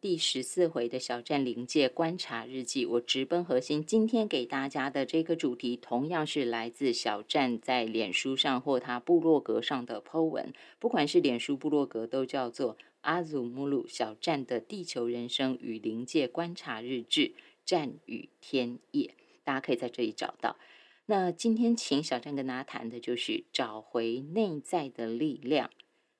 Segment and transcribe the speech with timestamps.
[0.00, 3.84] 第十四回的小站临界观察日记，我直奔核心。
[3.84, 10.54] 今天给大家的这个主题，同样是来自小站在脸书上或他部落格上的 Po 文。
[10.78, 17.34] 不管是脸书部落格，都叫做阿祖穆鲁小站的地球人生与临界观察日志，
[17.66, 19.14] 战与天夜，
[19.44, 20.56] 大家可以在这里找到。
[21.04, 25.68] 那今天请小站跟大家谈的就是找回内在的力量，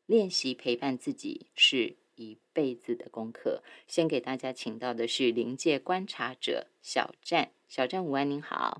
[0.05, 1.97] 练习陪伴自己是。
[2.21, 3.63] 一辈子的功课。
[3.87, 8.79] 先给大家请到的是临界观察者小站，小站午安，您好。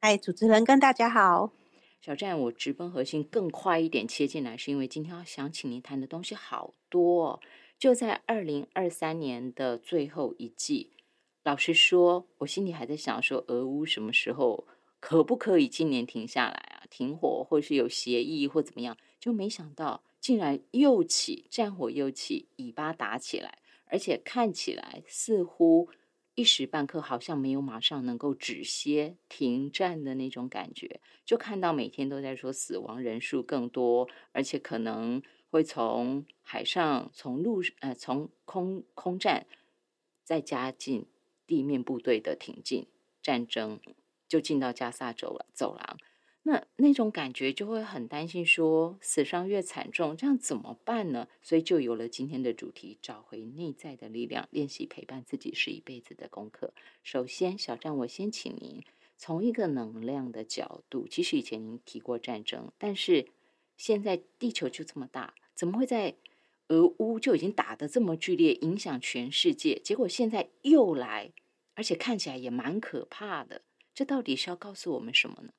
[0.00, 1.52] 嗨，主持人跟大家好。
[2.00, 7.40] 小站，我直奔核心更快一点切进来，是因为今天要想请您谈的东西好多。
[7.78, 10.92] 就在二零二三年的最后一季，
[11.44, 14.66] 老实说，我心里还在想说，俄乌什么时候
[14.98, 16.82] 可不可以今年停下来啊？
[16.88, 18.96] 停火，或是有协议，或怎么样？
[19.20, 20.02] 就没想到。
[20.20, 25.88] 竟然又起战火，又起尾巴打起来，而且看起来似乎
[26.34, 31.00] 一时半刻好像没有马上能够止歇停战的那种感觉。
[31.24, 39.46] 就看到每天都在说死亡人数更多，而且可能会从海上、从陆呃从空空战
[40.24, 41.06] 再加进
[41.46, 42.86] 地面部队的挺进
[43.22, 43.80] 战争，
[44.28, 45.98] 就进到加萨走了走廊。
[46.48, 51.26] 那那种感觉就会很担心，说死伤越惨重，这样怎么办呢？
[51.42, 56.72] 所以就有了今天的主题：找回内在的力量，练习陪伴自己是一辈子的功课。
[57.02, 58.80] 首先，小站，我先请您
[59.16, 63.26] 从一个能量的角度，其实以前您提过战争，但是
[63.76, 66.14] 现在地球就这么大，怎么会在
[66.68, 69.80] 俄乌就已经打得这么剧烈，影响全世界？
[69.82, 71.32] 结果现在又来，
[71.74, 73.62] 而且看起来也蛮可怕的。
[73.92, 75.50] 这到底是要告诉我们什么呢？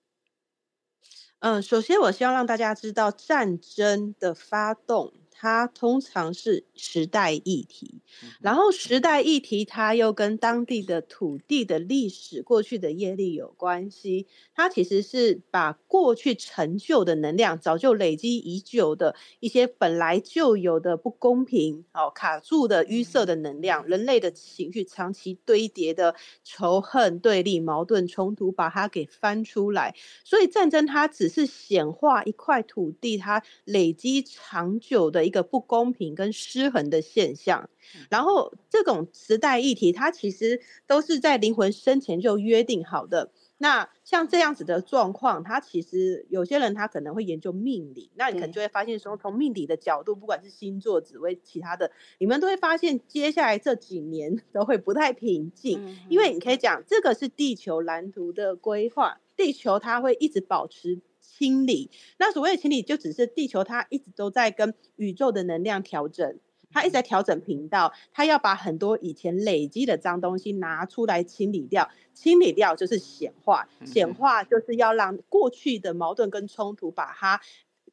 [1.42, 5.14] 嗯，首先我希望让大家知道战争的发动。
[5.40, 8.02] 它通常是时代议题，
[8.42, 14.26] 然后时代议题它又跟当地的土地的历史、过去的业力有关系。
[14.56, 29.94] 它其实是把过去陈旧的能量、早就累积已久的一些本来就有的不公平、哦卡住的淤塞的能量、人类的情绪长期堆叠的仇恨、对立、矛盾、冲突，把它给翻出来。
[30.24, 35.27] 所以战争它只是显化一块土地，它累积长久的。
[35.28, 37.70] 一个不公平跟失衡的现象，
[38.10, 43.32] 然后这种时代议题，它其实都是在灵魂生前就约定好的。
[43.60, 61.00] 那像这样子的状况，它其实有些人他可能会研究命理，那你可能就会发现说，从命理的角度，不管是星座、紫微，其他的，你们都会发现接下来这几年 都会不太平静，因为你可以讲这个是地球蓝图的规划，地球它会一直保持。
[61.38, 66.40] 清理，那所谓的清理，就只是地球它一直都在跟宇宙的能量调整，
[66.72, 77.40] 它一直在调整频道，它要把很多以前累积的脏东西拿出来清理掉，清理掉就是显化，显化就是要让过去的矛盾跟冲突把它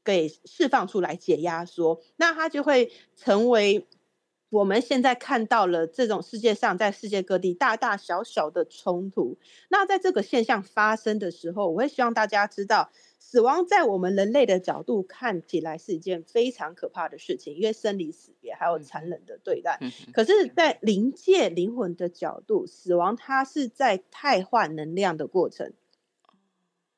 [0.03, 3.87] 给释放出来，解压缩，那它就会成为。
[4.51, 9.37] 我们现在看到了这种世界上，在世界各地大大小小的冲突。
[9.69, 12.93] 那在这个现象发生的时候，我会希望大家知道，
[13.27, 19.81] 死亡在我们人类的角度看起来是一件非常可怕的事情，因为生离死别还有残忍的对待。
[20.13, 25.73] 可是，在灵界灵魂的角度，死亡它是在汰换能量的过程。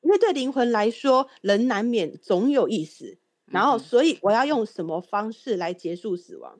[0.01, 6.59] 因为对灵魂来说，人难免总有一死，然后，所以我要用什么方式来结束死亡？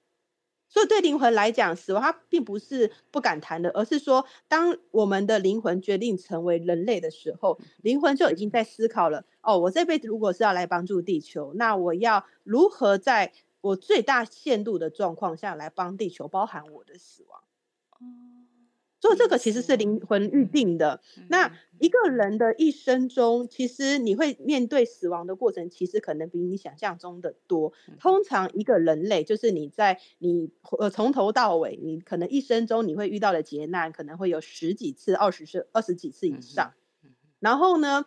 [0.70, 17.42] 所以，对灵魂来讲，死亡它并不是不敢谈的，而是说，当我们的灵魂决定成为人类的时候，灵魂就已经在思考了：哦，我这辈子如果是要来帮助地球，那我要如何在我最大限度的状况下来帮地球，包含我的死亡。
[19.00, 21.02] 所以这个其实是灵魂预定的。
[21.30, 27.74] 那一个人的一生中，其实你会面对死亡的过程，其实可能比你想象中的多。
[28.00, 30.50] 通常一个人类，就是你在你
[30.80, 36.74] 呃从头到尾，你可能一生中你会遇到的劫难，可能会有十几次、二十次、二十几次以上。
[37.40, 38.06] 然后呢，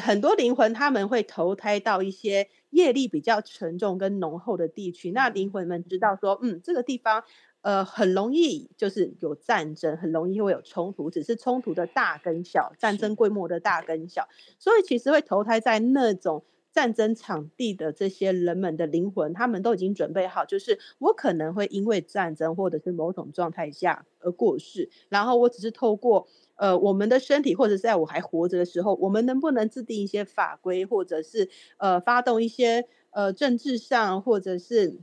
[0.00, 5.10] 很多灵魂他们会投胎到一些业力比较沉重跟浓厚的地区。
[5.10, 7.24] 那灵魂们知道说，嗯，这个地方。
[7.60, 14.28] 呃，很容易就是有战争，很容易会有冲突，只是冲突的大跟小，战争规模的大跟小，
[14.58, 35.00] 所以其实会投胎在那种战争场地的这些人们的灵魂，他们都已经准备好，就是我可能会因为战争或者是某种状态下而过世，然后我只是透过呃我们的身体，或者是在我还活着的时候，我们能不能制定一些法规，或者是呃发动一些呃政治上或者是。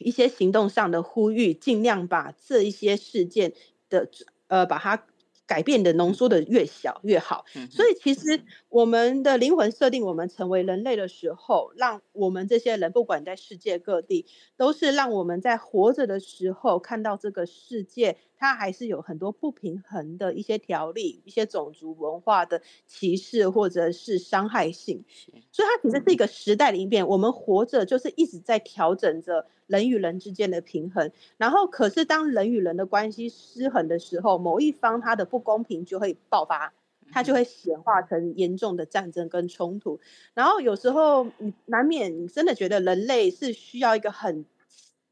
[0.00, 3.52] 一些行动上的呼吁，尽量把这一些事件
[3.88, 4.10] 的
[4.48, 5.04] 呃把它。
[5.46, 14.26] 改变的浓缩的越小越好，所以其实我们的灵魂设定，我们成为人类的时候，让我们这些人不管在世界各地，
[14.56, 18.16] 都是让我们在活着的时候看到这个世界。
[18.40, 25.04] 它还是有很多不平衡的一些条例、一些种族文化的歧视或者是伤害性，
[25.52, 27.06] 所以它其实是一个时代的一变。
[27.06, 36.72] 我们活着就是一直在调整着人与人之间的平衡，然后可是当人与人的关系失衡的时候，某一方他的不公平就会爆发，
[37.12, 40.00] 它就会显化成严重的战争跟冲突。
[40.32, 44.46] 然后有时候你难免你真的觉得人类是需要一个很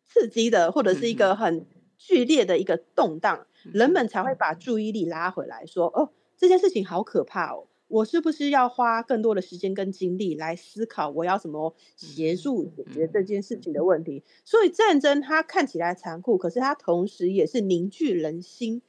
[0.07, 1.67] 刺激的，或者是一个很。
[1.99, 18.81] 剧烈的一个动荡，人们才会把注意力拉回来，说：“哦，这件事情好可怕哦，我是不是要花更多的时间跟精力来思考，我要怎么协助解决这件事情的问题？”所以战争它看起来残酷，可是它同时也是凝聚人心，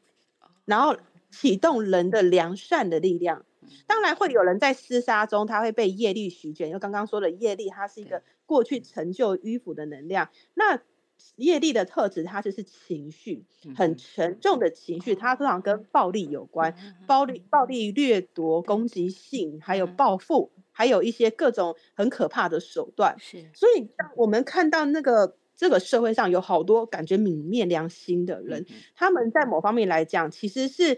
[0.65, 0.95] 然后
[1.31, 3.43] 启动人的良善的力量。
[3.85, 10.29] 当然会有人在厮杀中，他会被业力席卷，因为刚刚说的业力，它是一个过去成就迂腐的能量。
[10.55, 10.81] 那
[11.35, 13.45] 业力的特质，它就是情绪
[13.75, 16.73] 很沉重的情绪，它通常跟暴力有关，
[17.07, 23.15] 暴力、暴力掠夺、攻击性，还有报复，还有一些各种很可怕的手段。
[23.19, 28.65] 是，所以当我们看到那个这个社会上有好多感觉泯灭良心的人，
[28.95, 30.97] 他们在某方面来讲，其实是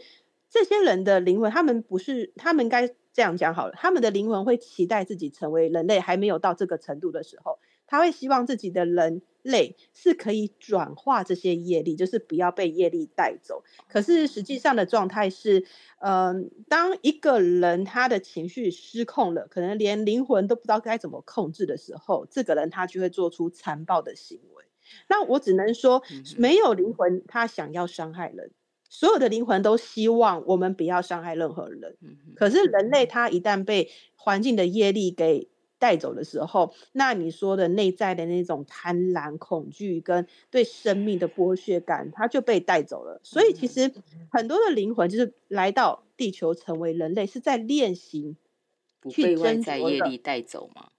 [0.49, 7.59] 这些人的灵魂，他们不是，他们该这样讲好了，他们的灵魂会期待自己成为人类，还没有到这个程度的时候。
[7.87, 13.63] 他会希望自己的人类是可以转化这些业力，就是不要被业力带走。
[13.87, 15.65] 可是实际上的状态是，
[15.99, 24.65] 嗯，当一个人他的情绪失控了，可能连灵魂都不知道该怎么控制的时候，这个人他就会做出残暴的行为。
[25.07, 26.01] 那我只能说，
[26.37, 28.51] 没有灵魂他想要伤害人，
[28.89, 31.95] 所有的灵魂都希望我们不要伤害任何人。
[32.35, 35.47] 可是人类他一旦被环境的业力给
[35.81, 43.19] 带走的时候，那你说的内在的那种贪婪、恐惧跟对生命的剥削感，它就被带走了。
[43.23, 43.91] 所以其实
[44.29, 48.35] 很多的灵魂就是来到地球成为人类，是在练习
[49.09, 50.91] 去外在业力带走吗？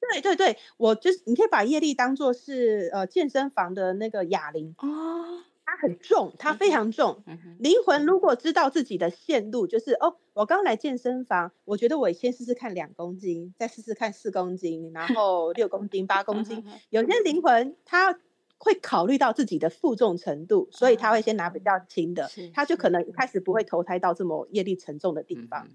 [0.00, 5.42] 对对对，我就是你可以把业力当做是呃健身房的那个哑铃哦。
[5.70, 7.22] 它很重，它非常重。
[7.58, 16.64] 灵魂如果知道自己的限度，就是哦，我刚来健身房，我觉得我先试试看两公斤，再试试看四公斤，然后六公斤、八公斤。
[16.88, 18.18] 有些灵魂它。
[18.58, 25.68] 会考虑到自己的负重程度，所以他会先拿比较轻的，他就可能一开始不会投胎到这么业力沉重的地方。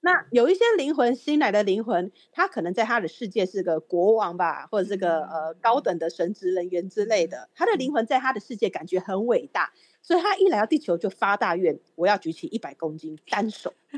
[0.00, 9.70] 那有一些灵魂新来的灵魂，他可能在他的世界是个国王吧，或者是个呃高等的神职人员之类的，他的灵魂在他的世界感觉很伟大，
[10.00, 13.74] 所以他一来到地球就发大愿，我要举起一百公斤单手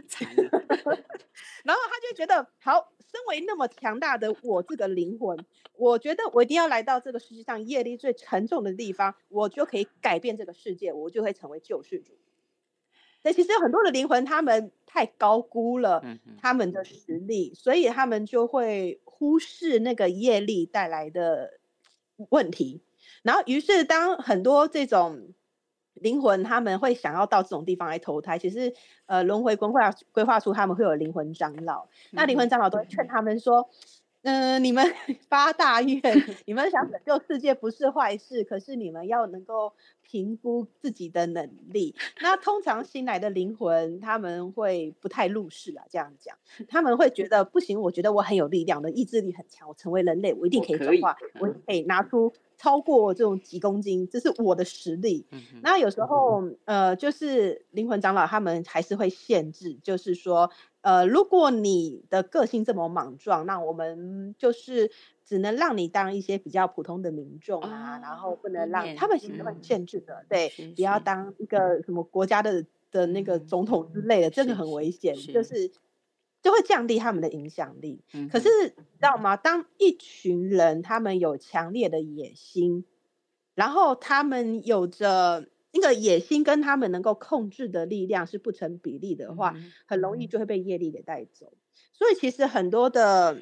[1.63, 2.93] 然后他就觉得好。
[3.13, 5.45] 身为那么强大的我这个灵魂，
[5.77, 12.13] 我觉得我一定要来到这个世界上业力最沉重的地方，我就可以改变这个世界，我就会成为救世主。
[13.23, 16.03] 那其实有很多的灵魂，他们太高估了
[16.41, 21.61] 他们的实力，所以他们就会忽视那个业力带来的
[22.31, 22.83] 问题。
[23.23, 25.35] 然后，于是当很多这种。
[25.95, 28.73] 灵魂他们会想要到这种地方来投胎，其实，
[29.07, 33.69] 呃，轮回规划规划出他们会有灵魂长老，那灵魂长老都会劝他们说，
[34.23, 34.85] 嗯，你们
[35.29, 36.01] 发大愿，
[36.47, 41.95] 你们想拯救世界不是坏事，可是你们要能够评估自己的能力。
[42.21, 46.37] 那通常新来的灵魂他们会不太入世啊，这样讲，
[46.69, 52.33] 他们会觉得不行，我觉得我很有力量的意志力很强，我成为人类，我一定可以转化，我可以拿出。
[52.63, 55.27] 超过这种几公斤，这是我的实力。
[55.63, 60.49] 那有时候，呃，就是灵魂长老他们还是会限制，就是说，
[60.83, 64.93] 呃，如果你的个性这么莽撞，那我们就是
[65.25, 75.73] 只能让你当一些比较普通的民众啊，然后不能让他们其实很限制的，对，不要当一个什么国家的的那个总统之类的，这个很危险，就是。
[76.43, 78.05] 就会降低他们的影响力。
[78.31, 79.37] 可是，知道吗？
[79.37, 82.85] 当一群人他们有强烈的野心，
[83.55, 89.55] 然后他们有着那个野心跟他们能够控制的力量是不成比例的话，
[89.87, 91.53] 很容易就会被业力给带走。
[91.93, 93.39] 所以，其实很多的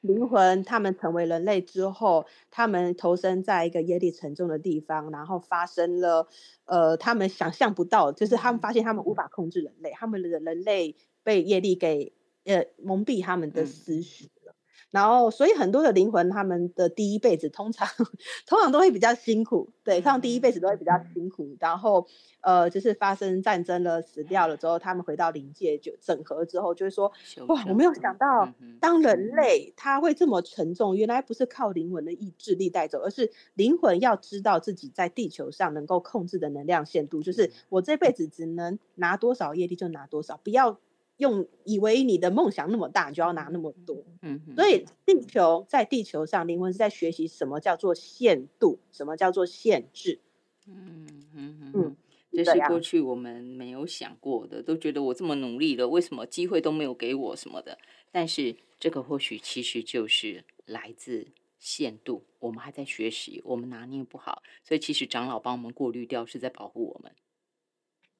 [0.00, 6.28] 灵魂，他们成为人类之后，他们投身在一个业力沉重的地方，然后发生了
[6.64, 12.12] 呃，他们想象不到，就是他们发现他们无法控制人类，他们的人类被业力给。
[12.48, 14.54] 呃，蒙蔽他们的思绪了。
[14.92, 17.88] 然后，所以很多的灵魂，他们的第一辈子通常
[18.46, 21.56] 通常都会比较辛苦，对，通常第一辈子都会比较辛苦。
[21.58, 22.06] 然后，
[22.42, 27.10] 呃，就是发生战争了，死掉了之后，他们回到灵界就整合之后，就会说，
[27.48, 28.48] 哇，我没有想到，
[28.80, 40.78] 当人类他会这么沉重，原来不是靠灵魂的意志力带走，而是灵魂要知道自己在地球上能够控制的能量限度，就是我这辈子只能拿多少业力就拿多少，不要。
[41.18, 44.04] 用以为你的梦想那么大，就要拿那么多。
[44.22, 50.20] 嗯，所以地球在地球上，灵魂是在学习什么叫做限度，什么叫做限制。
[50.66, 51.96] 嗯嗯嗯，
[52.32, 57.78] 这是过去我们没有想过的，都觉得我这么努力了，为什么机会都没有给我什么的？
[58.12, 67.12] 但是这个或许其实就是来自限度，我们还在学习，我们拿捏不好，所以其实长老帮我们过滤掉，是在保护我们。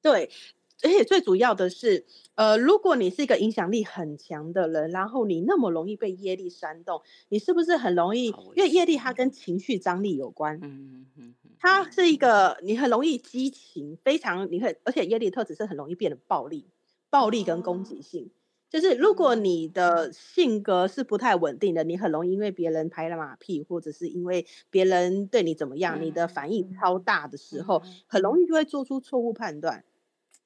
[0.01, 0.29] 对。
[0.83, 2.05] 而且最主要的是，
[2.35, 8.27] 呃，如果你是一个影响力很强的人，然后你那么容易被业力煽动，你是不是很容易？
[8.55, 16.67] 因为业力它跟情绪张力有关，嗯嗯嗯，它是一个你很容易激情，非常你会，而且业力特质是很容易变得暴力，
[17.09, 18.29] 暴力跟攻击性，
[18.69, 29.83] 就是如果你的性格是不太稳定的，你很容易因为别人拍了马屁，或者是因为别人对你怎么样，你的反应超大的时候，很容易就会做出错误判断。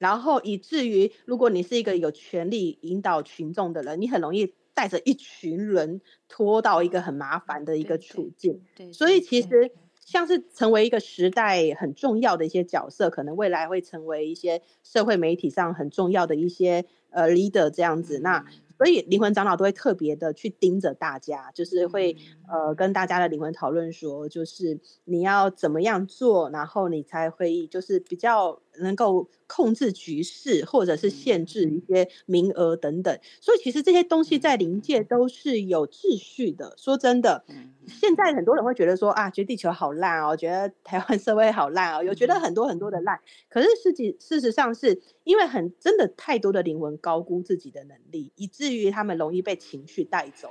[0.02, 8.60] 然后以至于，如果你是一个有权力引导群众的人，你很容易带着一群人拖到一个很麻烦的一个处境。
[8.74, 9.70] 对，所以其实
[10.04, 18.18] 像是成为一个时代很重要的一些角色，可能未来会成为一些社会媒体上很重要的一些呃 leader 这样子。
[18.18, 18.44] 那
[18.76, 22.16] 所以灵魂长老都会特别的去盯着大家，就是会
[22.52, 29.28] 呃跟大家的灵魂讨论说，就是你要怎么样做，然后你才会就是比较能够。
[29.54, 36.74] 控制局势，或者是限制一些名额等等，所以其实这些东西在灵界都是有秩序的。
[36.78, 37.44] 说真的，
[37.86, 43.20] 现在很多人会觉得说啊，觉得地球好烂哦，觉得台湾社会好烂哦，有觉得很多很多的烂。
[43.50, 50.48] 可是事实事实上是因为很真的太多的灵魂高估自己的能力，以至于他们容易被情绪带走，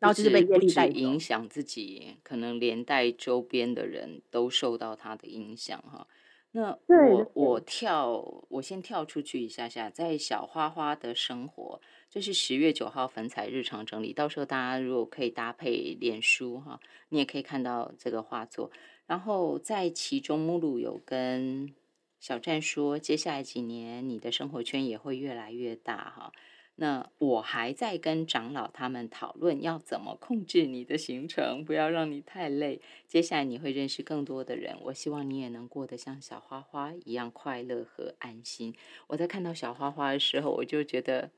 [0.00, 6.06] 然后就是被业力带，影响自己，可能连带周边的人都受到他的影响哈。
[6.52, 18.70] 那我我跳，我先跳出去一下下，在小花花的生活，这是十月九号粉彩日常整理，到时候大家如果可以搭配脸书哈，你也可以看到这个画作。
[19.06, 21.74] 然后在其中，目录有跟
[22.18, 26.32] 小站说，接下来几年你的生活圈也会越来越大哈。
[26.78, 32.82] 那我还在跟长老他们讨论要怎么控制你的行程，不要让你太累。
[33.08, 38.74] 接下来你会认识更多的人，我希望你也能过得像小花花一样快乐和安心。
[39.06, 41.30] 我在看到小花花的时候，我就觉得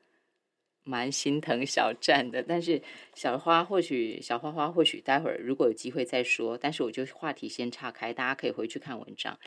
[0.83, 2.43] 蛮心疼小站的。
[2.43, 2.83] 但是
[3.15, 6.59] 小花或许小花花或许待会儿如果有机会再说。
[6.59, 9.39] 但是我就话题先岔开，大家可以回去看文章。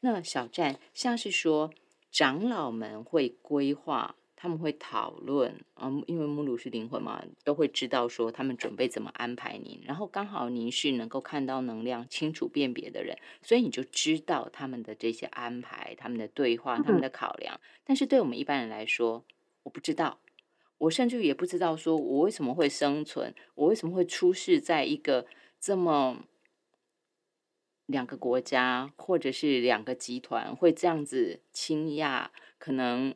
[0.00, 1.72] 那小站像是说
[2.10, 4.16] 长老们会规划。
[4.40, 5.52] 他们会讨论，
[5.82, 9.80] 嗯，因为母乳是灵魂嘛，都会知道说他们准备怎么安排您。
[9.84, 17.60] 然后刚好您是能够看到能量、清楚辨别的人，所以你就知道他们的这些安排、他们的对话、他们的考量。
[17.82, 19.24] 但是对我们一般人来说，
[19.64, 20.20] 我不知道，
[20.78, 25.26] 我甚至也不知道说我为什么会生存，我为什么会出世在一个
[25.58, 26.22] 这么
[27.86, 33.12] 两个国家或者是两个集团会这样子倾轧，可能。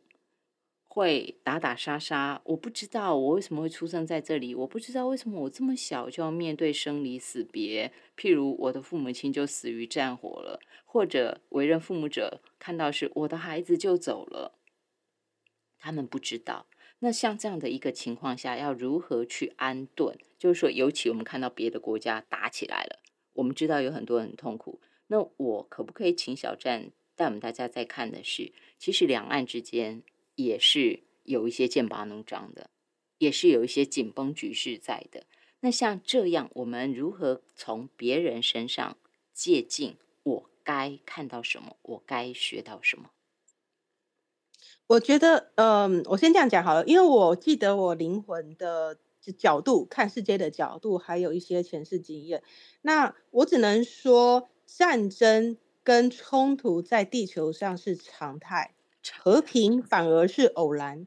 [0.94, 7.90] 会打打杀杀，我不知道我为什么会出生在这里，我不知道为什么我这么小就要面对生离死别。
[8.14, 14.58] 譬如我的父母亲就死于战火了，或者为人父母者看到是我的孩子就走了，
[15.78, 16.66] 他们不知道。
[16.98, 20.18] 那像这样的一个情况下，要如何去安顿？
[20.38, 22.98] 就是说，尤其我们看到别的国家打起来了，
[23.32, 24.78] 我们知道有很多人痛苦。
[25.06, 30.02] 那我可不可以请小站带我们大家再看的是，其实两岸之间。
[30.34, 32.70] 也是有一些剑拔弩张的，
[33.18, 35.24] 也是有一些紧绷局势在的。
[35.60, 38.96] 那像这样，我们如何从别人身上
[39.32, 39.96] 借鉴？
[40.24, 41.76] 我该看到什么？
[41.82, 43.10] 我该学到什么？
[44.88, 48.98] 我觉得，嗯，我先这样讲好了，因为我记得我灵魂的
[49.38, 52.42] 角度看世界的角度，还有一些前世经验。
[52.82, 58.74] 那我只能说，战争跟冲突在地球上是常态。
[59.10, 61.06] 和平反而是偶然，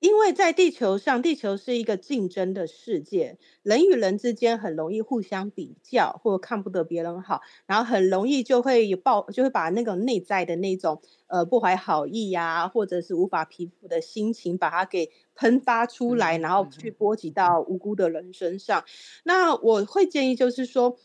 [0.00, 18.84] 因为在地球上，地球是一个竞争的世界，人与人之间很容易互相比较，或看不得别人好，然后很容易就会有爆，就会把那种内在的那种呃不怀好意呀，或者是无法平复的心情，把它给喷发出来，然后去波及到无辜的人身上。
[19.24, 20.98] 那我会建议就是说。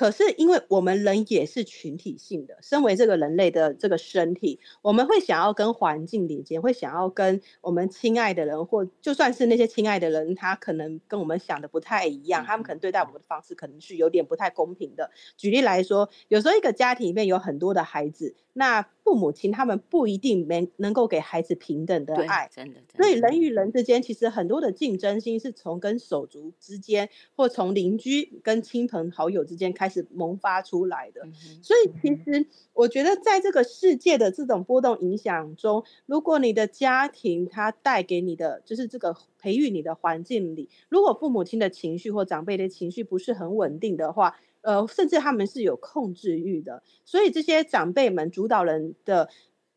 [0.00, 15.10] 可是，因为我们人也是群体性的，身为这个人类的这个身体，我们会想要跟环境连接，会想要跟我们亲爱的人，或就算是那些亲爱的人，他可能跟我们想的不太一样，他们可能对待我们的方式可能是有点不太公平的。
[15.36, 18.34] 举例来说，有时候一个家庭里面有很多的孩子。
[18.54, 22.80] 那父母亲他们不一定没能够给孩子平等的爱，真的。
[22.96, 31.22] 所以人与人之间其实很多的竞争心是从跟手足之间，或从邻居跟亲朋好友之间开始萌发出来的。
[31.60, 44.36] 所以其实我觉得在这个世界的这种波动影响中，如果你的家庭它带给你的就是这个培育你的环境里，如果父母亲的情绪或长辈的情绪不是很稳定的话。
[44.62, 49.28] 呃，甚至他们是有控制欲的，所以这些长辈们主导人的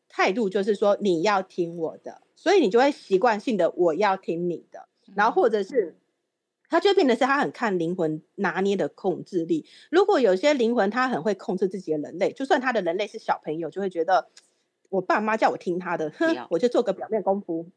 [0.08, 5.62] 态度就是说你要听我的，所以你就会习惯性的我要听你的，然后或者。
[5.62, 5.96] 是
[6.66, 9.64] 他就变得是他很看灵魂拿捏的控制力。
[9.90, 14.28] 如果有些灵魂他很会控制自己的人类，就算他的人类是小朋友，就会觉得
[14.88, 17.70] 我爸妈叫我听他的，哼，我就做个表面功夫，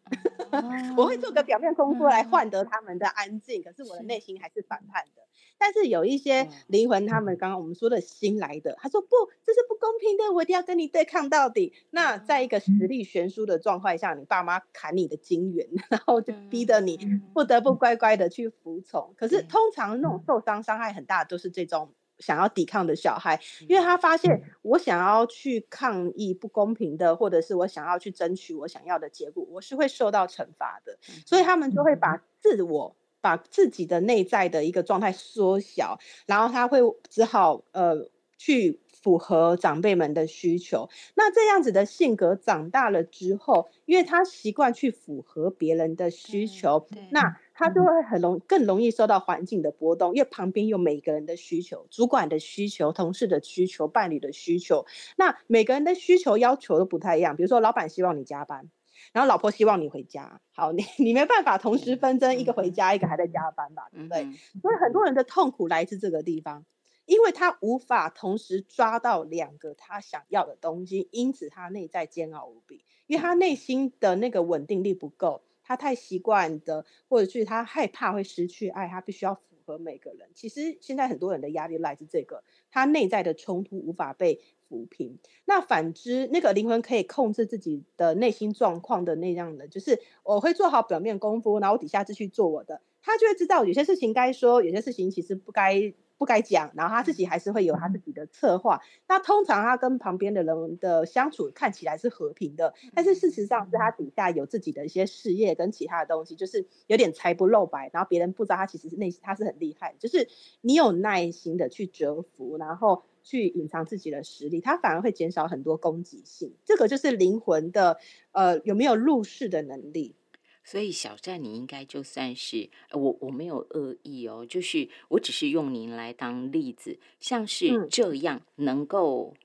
[0.98, 5.22] 我会做个表面功夫来换得他们的安静，可是我的内心还是反叛的。
[5.60, 9.10] 但是有一些灵魂，他们刚刚我们说的新来的，他说不，
[9.46, 11.74] 这是不公平的，我一定要跟你对抗到底。
[11.90, 16.98] 那在一个实力悬殊的状况下，你爸妈砍你的金元， 然后就逼得你
[17.34, 19.14] 不得不乖乖的去服从。
[19.18, 32.96] 可是通常那种受伤伤害很大，都是这种想要抵抗的小孩，因为他发现我想要去抗议不公平的，或者是我想要去争取我想要的结果，我是会受到惩罚的，所以他们就会把自我。
[33.28, 36.80] 把自己的内在的一个状态缩小，然后他会
[37.10, 40.88] 只好呃去符合长辈们的需求。
[41.14, 54.86] 那这样子的性格长大了之后，因为他习惯去符合别人的需求，那他就会很容更容易受到环境的波动，因为旁边有每个人的需求，主管的需求、同事的需求、伴侣的需求。
[55.18, 58.70] 那每个人的需求要求都不太一样，比如说老板希望你加班。
[59.14, 64.24] 然后老婆希望你回家，好，你你没办法同时分争，一个回家，一个还在加班吧，对不对？
[64.62, 66.66] 所以很多人的痛苦来自这个地方，
[67.06, 80.30] 因为他无法同时抓到两个他想要的东西，因此他内在煎熬无比，因为他内心的那个稳定力不够，他太习惯的，或者是他害怕会失去爱，他必须要符合每个人。
[80.36, 84.42] 其实现在很多人的压力来自这个，他内在的冲突无法被。
[84.70, 85.18] 抚平。
[85.46, 95.94] 那反之，那个灵魂可以控制自己的内心状况的那样的，就是我会做好表面功夫，然后底下继续做我的，他就会知道有些事情该说，有些事情其实不该。
[96.20, 98.82] 不该讲，然后他自己还是会有他自己的策划。
[99.08, 109.94] 那通常他跟旁边的人的相处看起来是和平的，但是事实上是他底下有自己的一些事业跟其他的东西，就是有点财不露白，然后别人不知道他其实是内心他是很厉害。
[110.00, 110.28] 就是
[110.62, 116.54] 你有耐心的去折服，然后去隐藏自己的实力，他反而会减少很多攻击性。
[116.64, 118.00] 这个就是灵魂的
[118.32, 120.16] 呃有没有入世的能力。
[120.64, 129.36] 所以小站，你应该就算是我，我没有恶意哦，就是我只是用您来当例子，像是这样能够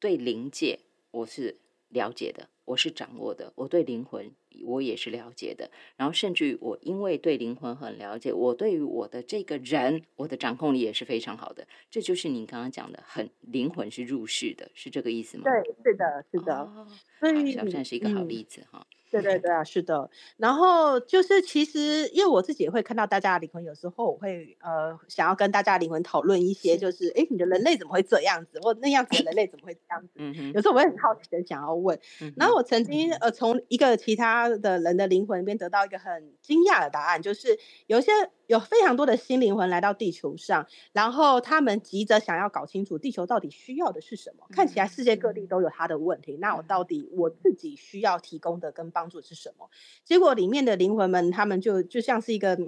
[0.00, 4.30] 对灵界，我是了解的，我是掌握的，我对灵魂
[4.64, 15.44] 我也是了解的，然后甚至于我因为对灵魂很了解，我对于我的这个人，我的掌控力也是非常好的，这就是你刚刚讲的，很灵魂是入世的，是这个意思吗？
[15.44, 16.86] 对，是的，是的，
[17.18, 18.86] 所以小善是一个好例子哈。
[19.12, 20.08] 对对对啊，是的。
[20.38, 30.08] 然后就是其实，因为我自己也会看到大家的灵魂，有时候我会呃想要跟大家灵魂讨论一些，就是哎，你的人类怎么会这样子，或那样子的人类怎么会这样子？
[30.16, 30.52] 嗯哼。
[30.54, 31.98] 有时候我会很好奇的想要问。
[32.36, 38.10] 然后我曾经呃从一个其他的人的灵魂里面得到一个很惊讶的答案，就是有一些。
[38.46, 44.46] 有非常多的新灵魂来到地球上，然后他们急着想要搞清楚地球到底需要的是什么。
[44.50, 49.70] 看起来世界各地都有他的问题，那我到底我自己需要提供的跟帮助是什么？
[50.04, 52.58] 结果里面的灵魂们，他们就就像是一个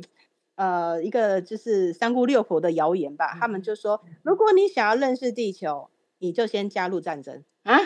[0.54, 3.36] 呃一个就是三姑六婆的谣言吧。
[3.38, 7.78] 他们就说，如果你想要认识地球，你就先加入战争啊，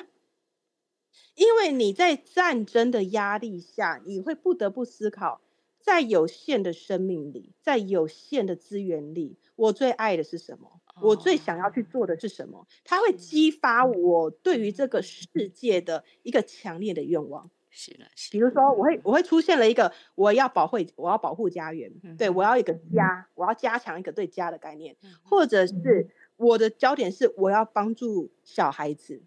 [1.35, 5.41] 因为你在战争的压力下，你会不得不思考。
[5.89, 10.71] 在有限的生命里，在有限的资源里，我最爱的是什么？
[11.01, 12.67] 我最想要去做的是什么？
[12.85, 17.51] 它会激发我对于这个世界的一个强烈的愿望。
[17.71, 29.23] 是了，是比如说，我会我会出现了一个我要保护我要保护家园，对我要一个家，我要加强一个对家的概念，或者是我的焦点是我要帮助小孩子，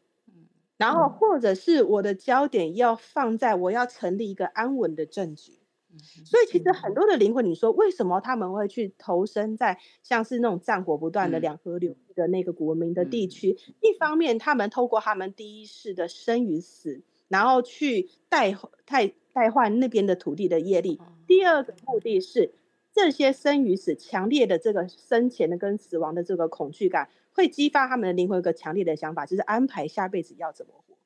[0.77, 5.60] 然后或者是我的焦点要放在我要成立一个安稳的政局。
[6.25, 13.57] 所以其实很多的灵魂，你说为什么他们会去投身在像是那种战火不断的两河流域的那个古文明的地区？
[13.81, 22.53] 一方面，他们透过他们第一世的生与死，然后去代代代换那边的土地的业力；第二个目的是，
[22.93, 30.97] 这些生与死强烈的这个生前的跟死亡的这个恐惧感，会激发他们的灵魂一个强烈的想法，就是安排下辈子要怎么活。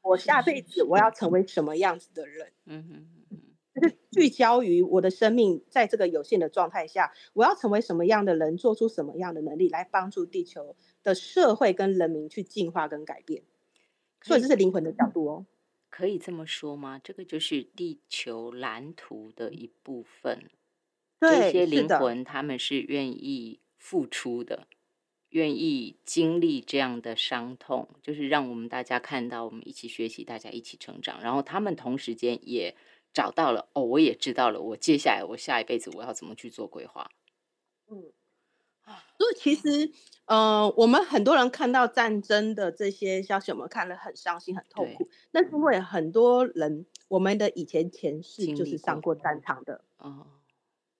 [0.00, 2.48] 我下辈子我要成为什么样子的人？
[2.64, 3.17] 嗯哼。
[3.78, 13.42] 就是聚焦于我的生命，在这个有限的状态下，我要成为什么样的人，做出什么样的能力，来帮助地球的社会跟人民去进化跟改变。
[14.22, 15.46] 所以这是灵魂的角度哦。
[15.90, 17.00] 可以这么说吗？
[17.02, 20.50] 这个就是地球蓝图的一部分。
[21.20, 24.66] 这些灵魂他们是愿意付出的，
[25.30, 31.20] 愿意经历这样的伤痛，就是让我们大家看到，我们一起学习，大家一起成长。
[31.22, 32.74] 然后他们同时间也。
[33.12, 34.60] 找到了哦，我也知道了。
[34.60, 37.10] 我接下来，我下一辈子我要怎么去做规划？
[37.90, 38.12] 嗯
[38.82, 39.92] 啊，所以其实，
[40.24, 45.08] 呃，我们很多人看到战争的这些消息，我们看了很伤心、很痛苦。
[45.30, 49.84] 那是因为很多人，我们的以前前世就是上过战场的。
[49.98, 50.26] 哦，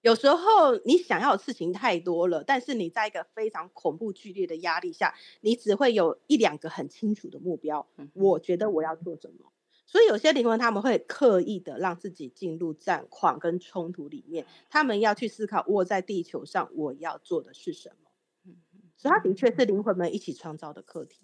[0.01, 7.87] 有时候你想要的事情太多了，但是你在一个非常恐怖、剧烈的压力下，你只会有一两个很清楚的目标。
[8.13, 9.51] 我觉得我要做什么。
[9.89, 18.11] 所以有些灵魂他们会刻意的让自己进入战况跟冲突里面，他们要去思考我在地球上我要做的是什么。
[18.45, 18.57] 嗯
[18.95, 21.21] 所以它的确是灵魂们一起创造的课题。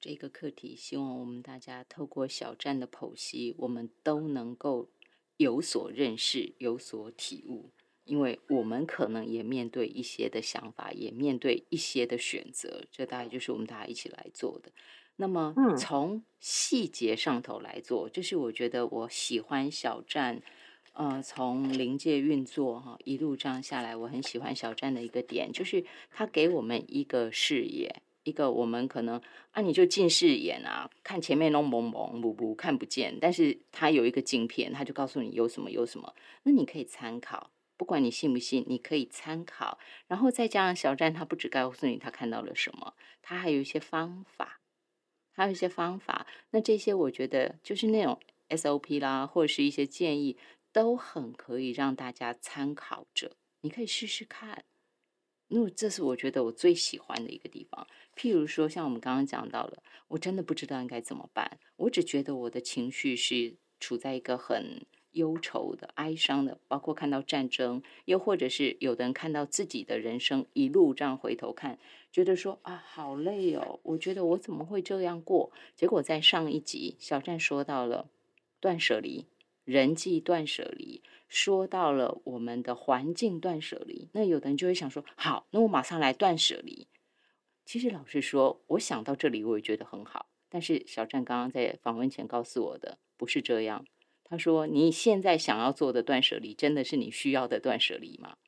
[0.00, 4.88] 这个课题，希望我们大家透过小站的剖析，我们都能够
[5.36, 7.70] 有所认识、有所体悟，
[8.04, 14.72] 因为我们可能也面对一些的想法，也面对一些的选择，这大概就是我们大家一起来做的。
[15.16, 20.42] 那么，从细节上头来做，就是我觉得我喜欢小站，
[20.94, 29.20] 呃，从临界运作哈一路这样下来，我很喜欢小站的一个点，就是它给我们一个视野，一个我们可能
[29.52, 44.58] 啊，你就近视眼啊，看前面弄蒙蒙模糊看不见，但是它有一个镜片，它就告诉你有什么有什么，那你可以参考，不管你信不信，你可以参考，然后再加上小站，它不只告诉你他看到了什么，它还有一些方法。
[45.32, 50.36] 还有一些方法，那这些我觉得就是那种 SOP 啦，或者是一些建议，
[50.72, 53.32] 都很可以让大家参考着。
[53.62, 54.64] 你可以试试看，
[55.48, 57.86] 那这是我觉得我最喜欢的一个地方。
[58.16, 64.84] 譬如说，像我们刚刚讲到了，我真的不知道应该怎么办，我只觉得我的情绪是处在一个很。
[65.12, 71.78] 忧愁的、哀伤的，包括看到战争，又或者是有的人看到自己的人生一路这样回头看，
[72.10, 73.80] 觉得说啊，好累哦！
[73.82, 75.50] 我觉得我怎么会这样过？
[75.76, 78.08] 结果在上一集，小站说到了
[78.60, 79.26] 断舍离、
[79.64, 84.08] 人际断舍离，说到了我们的环境断舍离。
[84.12, 86.86] 那有的人就会想说，好，那我马上来断舍离。
[87.64, 90.26] 其实老实说，我想到这里，我也觉得很好。
[90.48, 93.86] 但是小站刚刚在访问前告诉我的，不是这样。
[94.32, 98.38] 他说：“你现在想要做的断舍离，真的是你需要的断舍离吗？”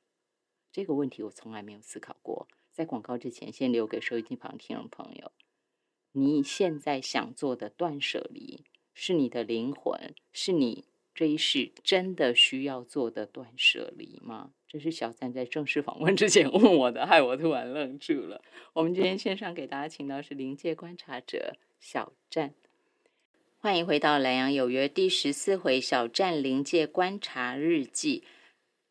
[0.73, 2.49] 这个问题我从来没有思考过。
[2.73, 5.31] 在广告之前，先留给收音机旁听众朋友：
[6.13, 14.53] 你现在想做的断舍离，是你的灵魂，是你这一世真的需要做的断舍离吗？
[14.67, 18.41] 这是小赞在正式访问之前问我的，害我突然愣住了。
[18.73, 22.55] 我们今天线上给大家请到是临界观察者小赞。
[23.65, 28.23] 欢迎回到《蓝洋有约》第十四回小站临界观察日记。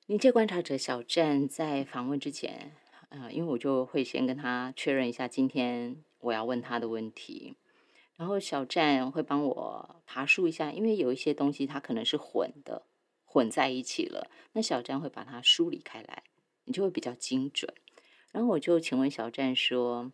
[0.07, 2.75] 临界观察者小站在访问之前，
[3.09, 7.55] 呃，因为我就会先跟他确认一下今天我要问他的问题，
[8.15, 12.88] 然后小站会帮我爬树一下，因为有一些东西它可能是混的，
[13.25, 16.23] 混在一起了，那小站会把它梳理开来，
[16.63, 17.71] 你就会比较精准。
[18.31, 20.12] 然后我就请问小站说，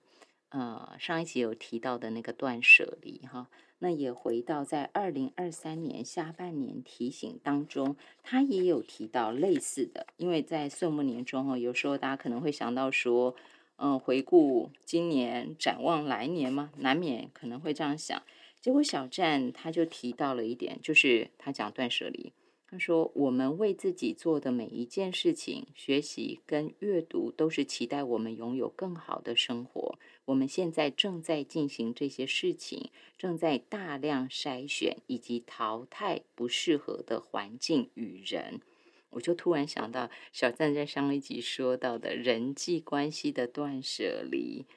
[0.50, 3.48] 呃，上一集有提到的那个断舍离，哈。
[3.82, 13.34] 那也回到在二零二三年下半年提醒当中，他也有提到类似的，因为在岁末年中哦，有时候大家可能会想到说，
[13.78, 18.22] 嗯，回顾今年，展望来年嘛，难免可能会这样想。
[18.60, 22.34] 结果小站他就提到了一点，就是他讲断舍离，
[22.72, 29.98] 他说：“我们为自己做的每一件事情，学习跟阅读，都是期待我们拥有更好的生活。
[30.26, 38.62] 我们现在正在进行这些事情，正在大量筛选以及淘汰不适合的环境与人。”
[39.10, 44.68] 我就突然想到，小赞在上一集说到的人际关系的断舍离，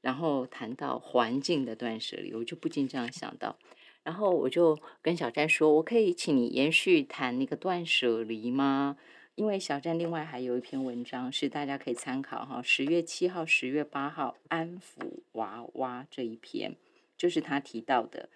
[0.00, 3.58] 然后谈到环境的断舍离，我就不禁这样想到。
[4.04, 8.98] 然后我就跟小詹说：“我可以请你延续谈那个断舍离吗？
[9.34, 16.76] 因为小詹另外还有一篇文章是大家可以参考哈，十月七号、十月八号安抚娃娃这一篇，
[17.16, 18.28] 就是他提到的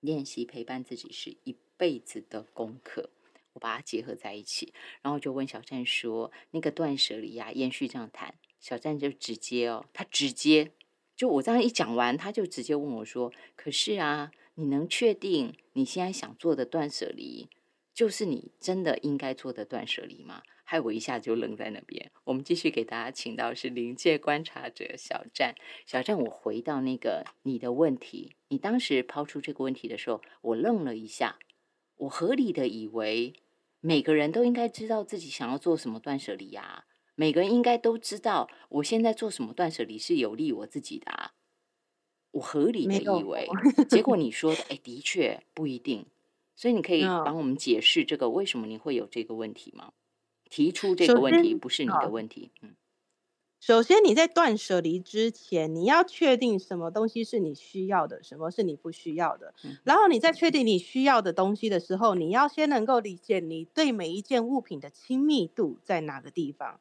[0.00, 3.08] 练习陪伴自己是一辈子的功课。
[3.54, 10.72] 我把它结合在一起，然后就问小詹说：那个断舍离呀，延续这样谈，小詹就直接哦，他直接。”
[11.16, 17.48] 就我这样一讲完，他就直接问我说：“可是啊，你能确定你现在想做的断舍离，
[17.92, 22.10] 就是你真的应该做的断舍离吗？”害我一下就愣在那边。
[22.24, 25.54] 我们继续给大家请到是临界观察者小站。
[25.84, 31.38] 小站，我回到那个你的问题，你当时抛出这个问题的时候，我愣了一下。
[31.96, 33.34] 我合理的以为
[33.80, 36.86] 每个人都应该知道自己想要做什么断舍离啊。
[37.14, 41.32] 每个人应该都知道，我现在做什么断舍离是有利我自己的啊。
[42.32, 43.48] 我合理的以为，
[43.88, 46.06] 结果你说的，哎，的确不一定。
[46.56, 49.92] 所以你可以帮我们解释这个为什么你会有这个问题吗？
[50.48, 52.52] 提出这个问题不是你的问题。
[52.62, 52.76] 嗯，
[53.60, 59.52] 首先你在断舍离之前，你要确定什么东西是你需要的，什么是你不需要的。
[59.82, 66.80] 然后你在确定你需要的东西的时候，你要先能够理解你对每一件物品的亲密度在哪个地方。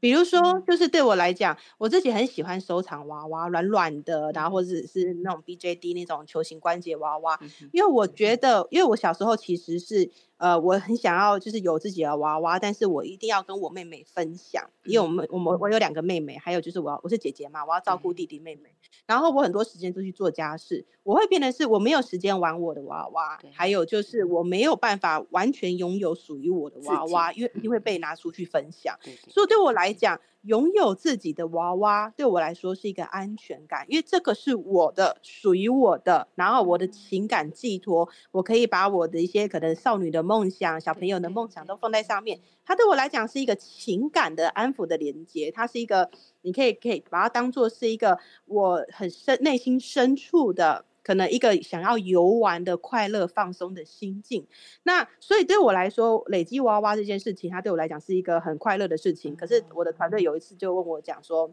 [0.00, 7.38] 比如说，就是对我来讲，我自己很喜欢收藏娃娃，软软的，然后或者是那种 BJD 那种球形关节娃娃，
[7.72, 8.36] 因为我觉。
[8.36, 10.10] 得，因为我小时候其实是。
[10.40, 18.70] 呃，我很想要就是有自己的娃娃，但是我一定要跟我妹妹分享，因为我们我们我有两个妹妹，还有就是我要我是姐姐嘛，我要照顾弟弟妹妹，
[19.04, 27.80] 然后我很多时间都去做家事，我会变得是我没有时间玩我的娃娃，还有就是我没有办法完全拥有属于我的娃娃，因为一定会。
[27.80, 28.94] 被拿出去分享，
[29.30, 30.20] 所以对我来讲。
[30.42, 42.40] 拥有自己的娃娃对我来说是一个安全感，因为这个是我的，属于我的，然后我的情感寄托，我可以把我的一些可能少女的梦想、小朋友的梦想都放在上面。
[42.64, 46.10] 它对我来讲是一个情感的安抚的连接，它是一个，
[46.42, 50.84] 你可以可以把它当做是一个我很深内心深处的。
[51.02, 54.46] 可能一个想要游玩的快乐放松的心境，
[54.82, 59.34] 那所以对我来说，累积娃娃这件事情，它对我来讲是一个很快乐的事情。
[59.34, 61.50] 可是我的团队有一次就问我讲说，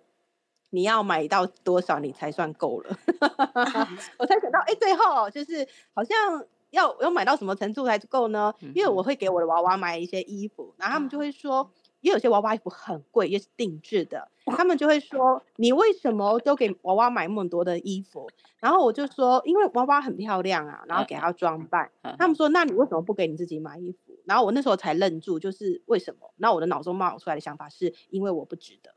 [0.72, 2.98] 你要买到多少你才算够了？
[4.20, 8.54] 我才想到，哎，最后就是好像要要买到什么程度才够呢？
[8.76, 11.72] 因为我会给我的娃娃买一些衣服，然后他们就会说。
[12.02, 18.30] 因为有些娃娃衣服很贵，也是定制的，他们就会说：“你为什么都给娃娃买那么多的衣服？”
[18.60, 26.34] 然后我就说：“因为娃娃很漂亮啊，然后给她装扮。”他们说：“那你为什么不给你自己买衣服？”然后我那时候才愣住，就是为什么？
[26.38, 28.94] 然后我的脑中冒出来的想法是因为我不值得，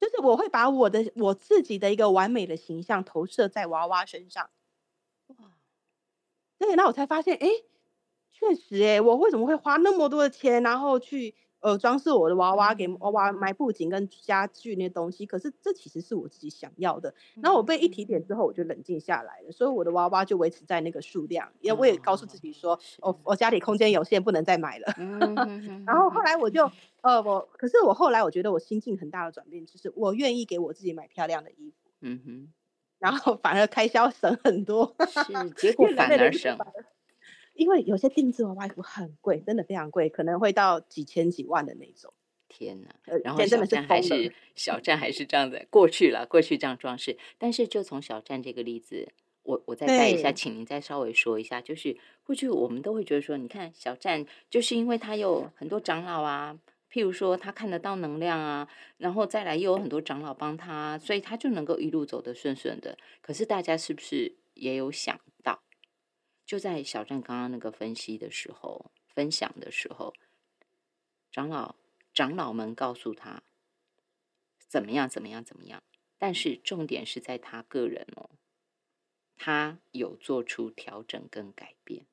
[0.00, 4.50] 就是我会把我的我自己的一个完美的形象投射在娃娃身上。
[5.28, 5.36] 哇！
[6.58, 7.48] 对，那我才发现，哎。
[8.36, 15.24] 确实哎，我为什么会花那么多的钱，然后去呃装饰我的娃娃，给娃娃买布景跟家具那些东西？
[15.24, 17.14] 可是这其实是我自己想要的。
[17.40, 21.50] 然后我被一提点之后，我就冷静下来了，所以我的娃娃就维持在那个数量。
[21.60, 24.92] 因为我也告诉自己说，我我家里空间有限，不能再买了。
[25.86, 26.68] 然后后来我就
[27.02, 31.90] 呃我，可是我后来我觉得我心境很大的转变，就是我愿意给我自己买漂亮的衣服。
[32.00, 32.48] 嗯哼，
[32.98, 34.94] 然后反而开销省很多。
[35.08, 36.58] 是，结果反而省。
[37.54, 42.12] 因为有些定制娃娃衣服很贵，真的非常贵，可能会到几千几万的那种。
[42.46, 42.88] 天呐！
[43.24, 47.18] 然后小站还是小站还是这样的，过去了，过去这样装饰。
[47.36, 49.08] 但是就从小站这个例子，
[49.42, 56.56] 我我再带一下，请您再稍微说一下，就是过去我们都会觉得说，你看小站就是因为他有很多长老啊，
[56.92, 62.96] 譬如说他看得到能量啊，然后再来又有很多长老帮他，所以他就能够一路走得顺顺的。
[63.20, 65.33] 可是大家是不是也有想到？
[66.46, 70.14] 就在小站刚刚那个分析的时候，分享的时候，
[71.32, 71.74] 长老
[72.12, 73.42] 长老们告诉他
[74.58, 75.82] 怎么样怎么样怎么样，
[76.18, 78.30] 但是重点是在他个人哦，
[79.36, 82.06] 他有做出调整跟改变。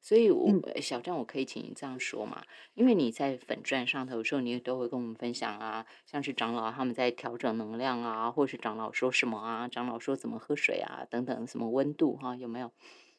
[0.00, 2.42] 所以，我小张，我可以请你这样说嘛？
[2.74, 12.70] 因为你在粉钻上头，的时候你也都会跟我们分享啊，像是长老他们在调整能量啊，或是长老说什么啊，长老说怎么喝水啊，等等，什么温度哈，有没有？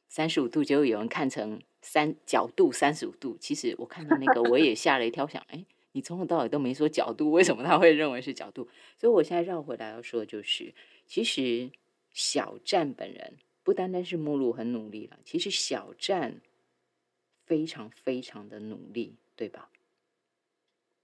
[0.08, 3.38] 三十五度，结果有人看成三角度三十五度。
[3.40, 8.68] 其实我看到那个，我也吓了一跳，想，哎，你从头到尾都没说角度，为什么他会认为是角度？
[8.98, 10.74] 所以我现在绕回来要说，就是
[11.06, 11.70] 其实
[12.12, 16.42] 小站本人不单单是目录很努力了，其实小站
[17.50, 19.72] 非常非常的努力，对吧？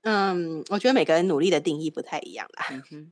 [0.04, 2.66] 嗯，我觉得每个人努力的定义不太一样啦。
[2.70, 3.12] 嗯哼，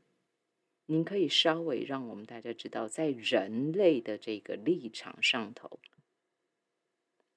[0.88, 5.80] 您可以稍微让我们大家知道，在人类的这个立场上头，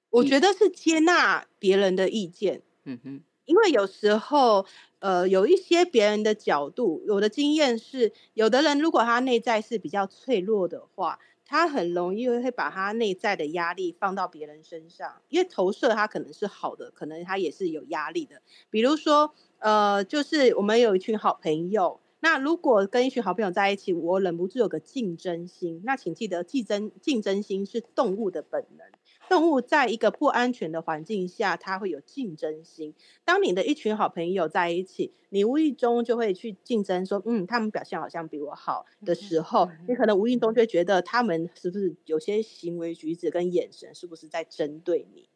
[0.09, 2.61] 我觉得是接纳别人的意见。
[2.85, 4.65] 嗯哼，因为有时候，
[4.99, 11.19] 呃，有一些别人的角度，我的经验是，有的人如果他内在是比较脆弱的话。
[11.47, 18.41] 他很容易会把他内在的压力放到别人身上，因为投射他可能是好的，可能他也是有压力的。
[18.69, 28.85] 比如说，呃，就是我们有一群好朋友，那如果跟一群好朋友在一起，我忍不住有个竞争心，那请记得，竞争竞争心是动物的本能。
[29.29, 32.93] 动物在一个不安全的环境下，它会有竞争心。
[33.25, 45.29] 当你的一群好朋友在一起，你无意中就会去竞争，说，嗯，他们表现好像比我好的时候，你可能无意中就觉得他们是不是有些行为举止跟眼神是不是在针对你？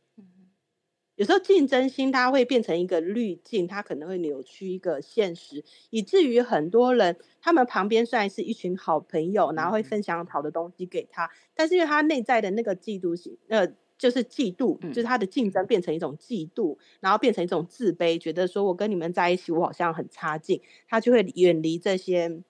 [1.16, 13.68] 有时候竞争心它会变成一个滤镜，它可能会扭曲一个现实，以至于很多人他们旁边虽然是一群好朋友，然后会分享好的东西给他，但是因为他内在的那个嫉妒心，呃。
[14.02, 22.42] 就是嫉妒，就是他的竞争变成一种嫉妒，然后变成一种自卑，觉得说我跟你们在一起，我好像很差劲，他就会远离这些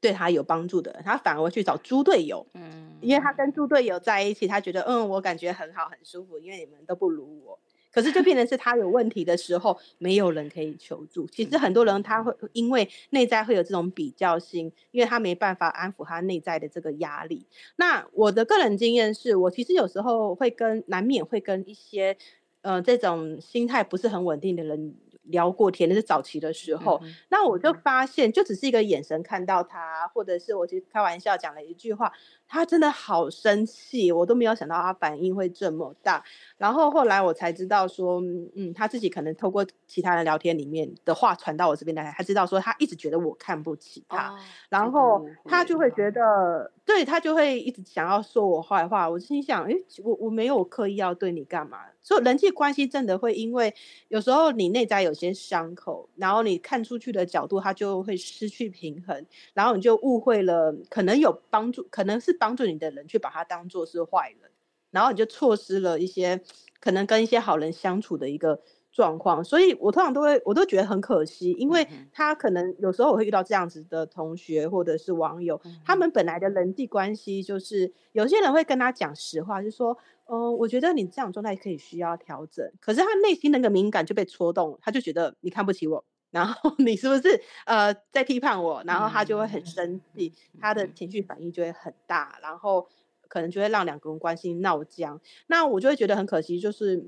[0.00, 7.60] 对他有帮助的人，他反而会去找猪队友，嗯，因为他跟猪队友在一起，他觉得嗯，我感觉很好，很舒服，因为你们都不如我。
[7.98, 11.26] 可是就变成是他有问题的时候，没有人可以求助。
[11.26, 17.44] 其实很多人他会因为内在会有这种比较心，因为他没办法安抚他内在的这个压力。
[17.74, 22.16] 那我的个人经验是我其实有时候会跟难免会跟一些，
[22.60, 24.94] 呃，这种心态不是很稳定的人。
[25.30, 32.10] 聊过天，那是早期的时候，那我就发现，就只是一个眼神看到他，或者是我其实开玩笑讲了一句话，
[32.48, 36.24] 他真的好生气，我都没有想到他反应会这么大。
[36.56, 38.20] 然后后来我才知道说，
[38.56, 44.34] 嗯，他自己可能透过其他人聊天里面的话传到我这边来，他知道说他一直觉得我看不起他，
[44.68, 49.08] 然后他就会觉得，对他就会一直想要说我坏话。
[49.08, 51.78] 我心想，哎，我我没有刻意要对你干嘛。
[52.00, 53.74] 所以人际关系真的会因为
[54.08, 64.50] 有时候你内在有些伤口，然后你看出去的角度，他就会失去平衡，然后你就误会了可能有帮助，可能是帮助你的人，去把他当做是坏人，
[64.90, 66.40] 然后你就错失了一些
[66.80, 68.60] 可能跟一些好人相处的一个
[68.92, 69.42] 状况。
[69.42, 79.98] 所以我通常都会，我都觉得很可惜，因为他可能有时候我会遇到这样子的同学或者是网友，他们本来的人际关系就是有些人会跟他讲实话，就说。
[80.30, 92.86] 嗯，我觉得你这样状态可以需要调整，可是他内心那个敏感就被戳动，他就觉得你看不起我，然后你是不是呃在批判我，然后他就会很生气，他的情绪反应就会很大，然后
[93.28, 95.20] 可能就会让两个人关系闹僵。
[95.46, 97.02] 那我就会觉得很可惜，就是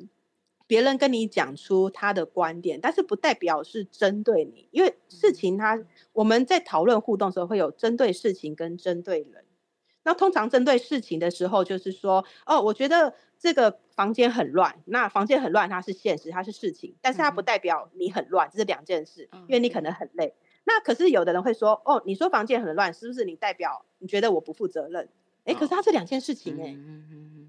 [0.66, 9.44] 别人跟你讲出他的观点，但是不代表是针对你，因为事情他我们在讨论互动的时候会有针对事情跟针对人。
[10.02, 14.74] 那通常针对事情的时候，就是说，哦，我觉得这个房间很乱。
[14.86, 19.28] 那房间很乱，它是现实，它是事情，但是它不代表你很乱，这是两件事。
[19.32, 20.34] 因为你可能很累。
[20.64, 25.08] 那可是有的人会说，哦，你说房间很乱，是不是你代表你觉得我不负责任？
[25.50, 26.76] 哎，可是它是两件事情，哎。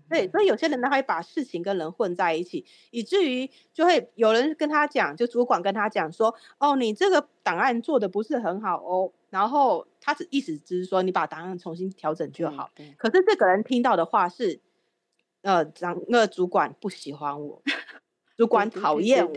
[0.10, 9.10] 对，所以有些人呢，他会把事情跟人混在一起，以至于就会有人跟他讲，就主管跟他讲说，哦，你这个档案做的不是很好哦。
[9.30, 12.70] 然后他只意思只是说，你把档案重新调整就好。
[12.98, 14.60] 可是这个人听到的话是，
[15.44, 17.64] 呃，长那主管不喜欢我，
[18.36, 19.34] 主管讨厌我，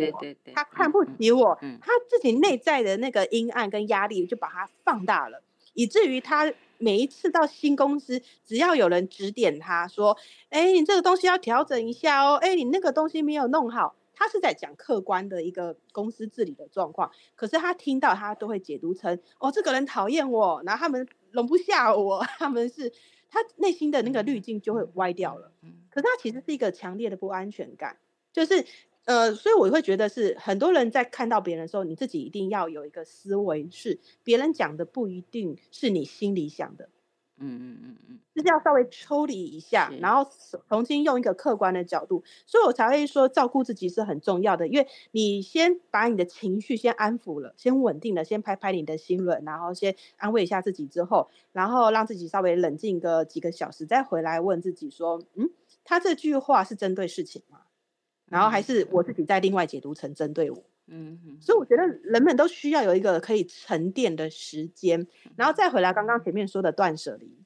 [0.57, 5.41] 他看不起我，他自己内在的那个阴暗跟压力就把它放大了，
[5.75, 6.53] 以至于他。
[6.79, 10.17] 每一次到新公司，只要有人指点他说
[10.51, 13.95] ：“哎，你这个东西要调整一下哦。”哎，你那个东西没有弄好。
[14.15, 22.93] 他是在讲客观的一个公司治理的状况，可是他听到他都会解读成：“哦，这个人讨厌我，然后他们容不下我，他们是
[23.29, 25.51] 他内心的那个滤镜就会歪掉了。”
[25.91, 27.97] 可是他其实是一个强烈的不安全感，
[28.33, 28.65] 就是。
[29.07, 36.89] 呃，所以我会觉得是很多人在看到别人的时候，你自己一定要有一个思维，是别人讲的不一定是你心里想的，
[37.37, 40.31] 嗯嗯嗯嗯，就是要稍微抽离一下，然后
[40.71, 55.51] 重新用一个客观的角度，所以我才会说照顾自己是很重要的，因为你先把你的情绪先安抚了，先稳定了，先拍拍你的心轮，然后先安慰一下自己之后，然后让自己稍微冷静个几个小时，再回来问自己说，嗯。
[55.87, 57.61] 他这句话是针对事情吗？
[58.35, 60.65] 然后还是我自己在另外解读成针对我？
[60.89, 65.07] 嗯，所以我觉得人们都需要有一个可以沉淀的时间，
[65.37, 67.39] 然后再回来刚刚前面说的断舍离。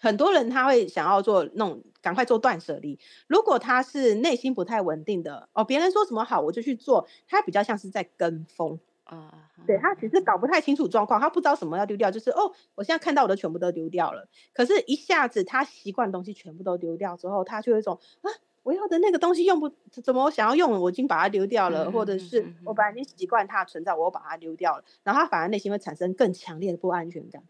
[0.00, 2.98] 很多人他会想要做那种赶快做断舍离，
[3.28, 9.32] 如果他是内心不太稳定的哦，别人说什么好我就去做，他比较像是在跟风啊。
[9.66, 14.28] 对他其实搞不太清楚状况，他不知道什么要丢掉，就是哦，我现在看到我的全部都丢掉了。
[14.52, 18.28] 可是，一下子他习惯东西全部都丢掉之后，他就有一种啊，
[18.66, 27.44] 我要的那个东西用不怎么我想要用，我已经把它丢掉了，或者是我本来已经习惯它存在，我又把它丢掉了，然后他反而内心会产生更强烈的不安全感。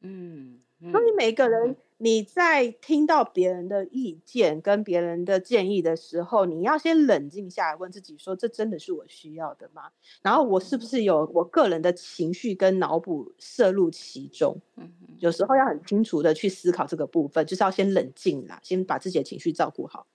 [0.00, 0.60] 嗯，
[0.92, 1.76] 所以每个人。
[2.02, 9.90] 你在听到别人的意见跟别人的建议的时候，你要先冷静下来，问自己说：这真的是我需要的吗？
[10.22, 14.56] 然后我是不是有我个人的情绪跟脑补摄入其中？
[14.76, 20.06] 嗯，有时候要很清楚的去思考这个部分，就是要先冷静啦，先把自己的情绪照顾好。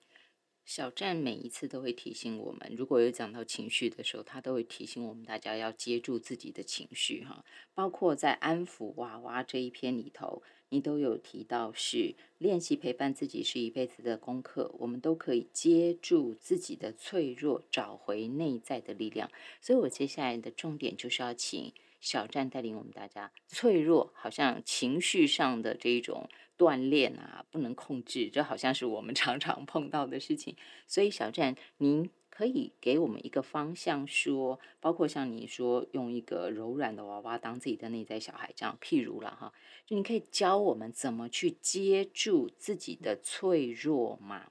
[0.66, 7.46] 小站每一次都会提醒我们，如果有讲到情绪的时候，他都会提醒我们大家要接住自己的情绪哈。
[7.76, 19.30] 包括在安抚娃娃这一篇里头，你都有提到是练习陪伴自己是一辈子的功课，我们都可以接住自己的脆弱，找回内在的力量。
[19.62, 26.28] 所以我接下来的重点就是要请小站带领我们大家，脆弱好像情绪上的这一种。
[26.58, 30.56] 锻炼啊，不能控制，这好像是我们常常碰到的事情。
[30.88, 39.54] 所以小站，您可以给我们一个方向，说，包括像你说用一个柔软的娃娃当自己的内在小孩这样，譬如了哈，
[39.86, 44.48] 就你可以教我们怎么去接住自己的脆弱吗？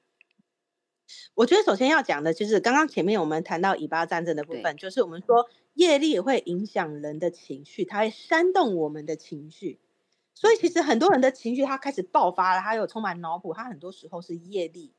[1.35, 9.79] 我觉得首先要讲的就是刚刚前面我们谈到以巴战争的部分，就是我们说业力会影响人的情绪，它会煽动我们的情绪。
[10.35, 14.93] 所以其实很多人的情绪他开始爆发了，他有充满脑补，他很多时候是业力，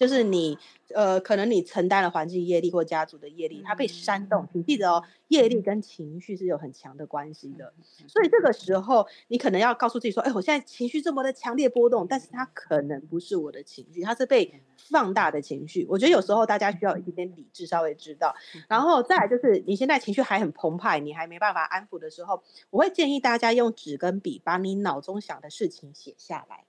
[0.00, 0.58] 就是你
[0.94, 4.48] 呃，可能你承担了环境业力或家族的业力，它被煽动。
[4.50, 7.72] 请记得哦，业力跟情绪是有很强的关系的。
[8.08, 14.60] 所以这个时候你可能要告诉自己说，哎，我现在情绪这么的强烈波动，但是它可能不是我的情绪，它是被。
[14.88, 18.34] 放大的情绪，我觉得有时候大家需要一点点理智，稍微知道。
[18.66, 26.64] 然后再来就是，你现在情绪还很澎湃，你还没办法安抚的时候，我会建议大家用纸跟笔，把你脑中想的事情写下来。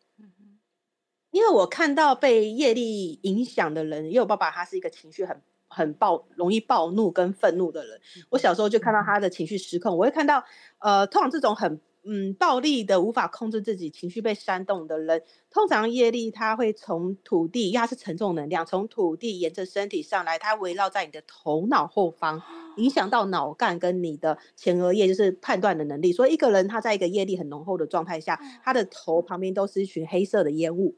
[1.31, 7.99] 因为我看到被业力影响的人，因为我爸爸他是一个情绪很很暴、容易暴怒跟愤怒的人。
[8.29, 10.43] 我小时候就看到他的情绪失控，我会看到，
[10.79, 11.79] 呃，通常这种很。
[12.03, 15.21] 嗯，暴力的无法控制自己情绪被煽动的人，
[15.51, 22.41] 通常业力它会从土地，因为它是沉重能量，从土地沿着身体上来，它围绕在你的头脑后方，
[22.77, 26.11] 影响到脑干跟你的前额叶，就是判断的能力。
[26.11, 30.95] 所以一个人他在一个业力很浓厚的状态下，他的头旁边都是一群黑色的烟雾。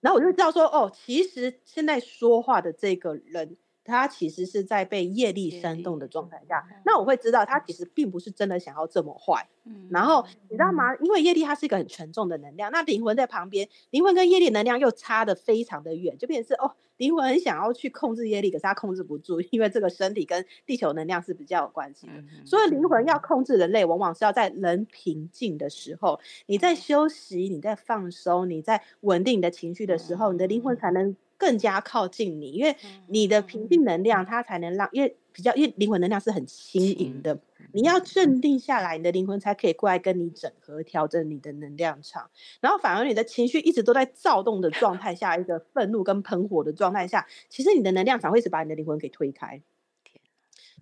[0.00, 3.56] 然后我就知道说，哦，其实现在说话的这个人。
[3.90, 9.48] 他其实是在被业力煽动的状态下，那我会知道他其实并不是真的想要这么坏。
[9.88, 10.94] 然后你知道吗？
[10.96, 22.12] 因为业力它是一个很沉重的能量，那灵魂在旁边，灵魂跟业力能量又差的非常的远，就变成是哦，灵魂很想要去控制业力，可是他控制不住，因为这个身体跟地球能量是比较有关系的。
[22.44, 31.16] 所以灵魂要控制人类，往往是要在人平静的时候，你在休息，你在放松，你在稳定你的情绪的时候，你的灵魂才能。
[31.38, 32.76] 更加靠近你，因为
[33.06, 37.38] 你的平静能量，它才能让，因为比较，因为灵魂能量是很轻盈的，
[37.72, 42.28] 你要镇定下来，你的灵魂才可以过来跟你整合、调整你的能量场。
[42.60, 49.62] 然后反而你的情绪一直都在躁动的状态下，一个愤怒跟喷火的状态下，其实你的能量场会一直把你的灵魂给推开。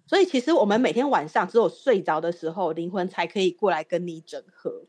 [0.07, 4.87] 所以其实我们每天晚上只有睡着的时候，灵魂才可以过来跟你整合，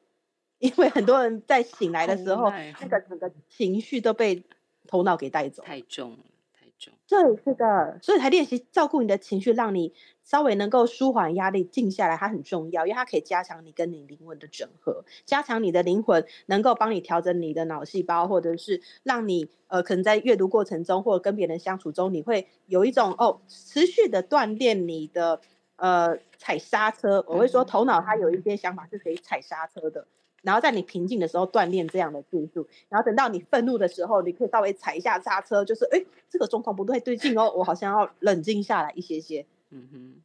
[0.59, 2.49] 因为很多人在醒来的时候，
[2.79, 4.41] 那个整个情绪都被。
[4.87, 6.17] 头脑给带走，太重了，
[6.53, 6.93] 太重。
[7.07, 25.41] 对，是的，所以才练习照顾你的情绪，让你稍微能够舒缓压力，静下来，它很重要，因为它可以加强你跟你灵魂的整合，加强你的灵魂，能够帮你调整你的脑细胞，或者是让你呃，可能在阅读过程中，或者跟别人相处中，你会有一种哦，持续的锻炼你的
[25.77, 27.23] 呃踩刹车。
[27.27, 30.07] 我会说，头脑它有一些想法是可以踩刹车的。
[30.47, 39.45] 然后在你平静的时候锻炼这样的技术，然后等到你愤怒的时候，你可以稍微踩一下刹车，就是哎，这个状况不太对劲哦，我好像要冷静下来一些些。
[39.71, 40.21] 嗯哼，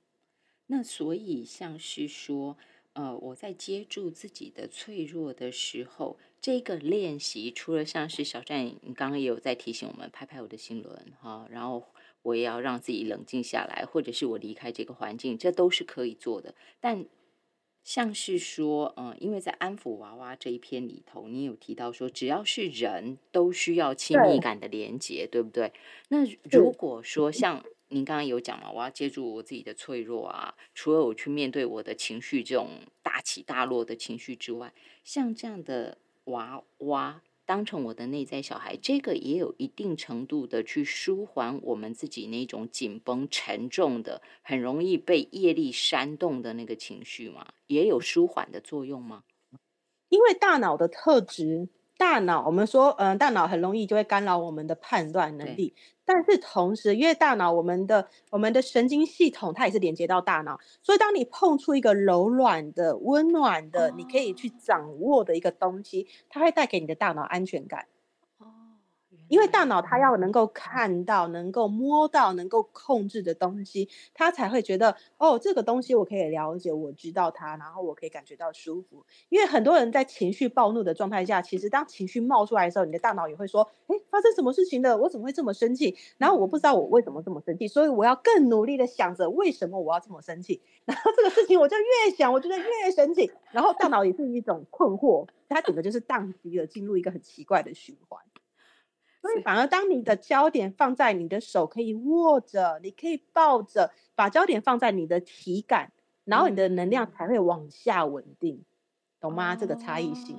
[0.68, 2.56] 那所以像是说，
[2.92, 11.82] 呃，我在接住自己的脆弱的时候，这个练习除了像是小站，你刚刚也有在提醒我们拍拍我的心轮哈，然后
[12.22, 17.04] 我也要让自己冷静下来，或者是我离开这个环境，这都是可以做的，但。
[17.84, 25.72] 像是说，嗯，因为在安抚娃娃这一篇里头，你有提到说，只要是人都需要亲密感的连接，对不对？
[26.08, 26.18] 那
[26.50, 32.68] 如果说像您刚刚有讲嘛，我要接住我自己的脆弱啊，除了我去面对我的情绪这种
[33.02, 34.72] 大起大落的情绪之外，
[35.02, 37.22] 像这样的娃娃。
[37.52, 49.24] 当成我的内在小孩，这个也有一定程度的去舒缓我们自己那种紧绷、沉重的、很容易被业力煽动的那个情绪嘛，也有舒缓的作用吗？
[50.08, 51.68] 因为大脑的特质。
[51.98, 55.74] 大脑，我们说，嗯，大脑很容易就会干扰我们的判断能力。
[56.04, 67.86] 但是同时，因为大脑，我们的我们的神经系统它也是连接到大脑，所以当你碰触一个柔软的、温暖的，你可以去掌握的一个东西，它会带给你的大脑安全感。
[69.32, 79.06] 因为大脑它要能够看到、能够摸到、能够控制的东西，它才会觉得哦，这个东西我可以了解，我知道它，然后我可以感觉到舒服。
[79.30, 84.98] 因为很多人在情绪暴怒的状态下，其实当情绪冒出来的时候，你的大脑也会说：“哎，发生什么事情了？
[84.98, 85.96] 我怎么会这么生气？
[86.18, 90.60] 然后我不知道我为什么这么生气，所以我要更努力的想着为什么我要这么生气。
[90.84, 98.20] 然后这个事情我就越想，我觉得越生气，然后大脑也是一种困惑，它整个就是宕机了，进入一个很奇怪的循环。
[99.22, 105.92] 所以反而当你的焦点放在你的手可以握着，你可以抱着，把焦点放在你的体感，
[106.24, 108.64] 然后你的能量才会往下稳定，
[109.20, 109.54] 懂吗？
[109.54, 110.36] 这个差异性。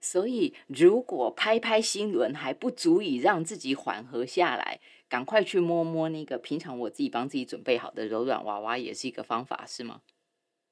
[0.00, 10.02] 所以如果拍拍心轮还不足以让自己缓和下来，赶快去摸摸那个平常我自己帮自己准备好的柔软娃娃，也是一个方法，是吗？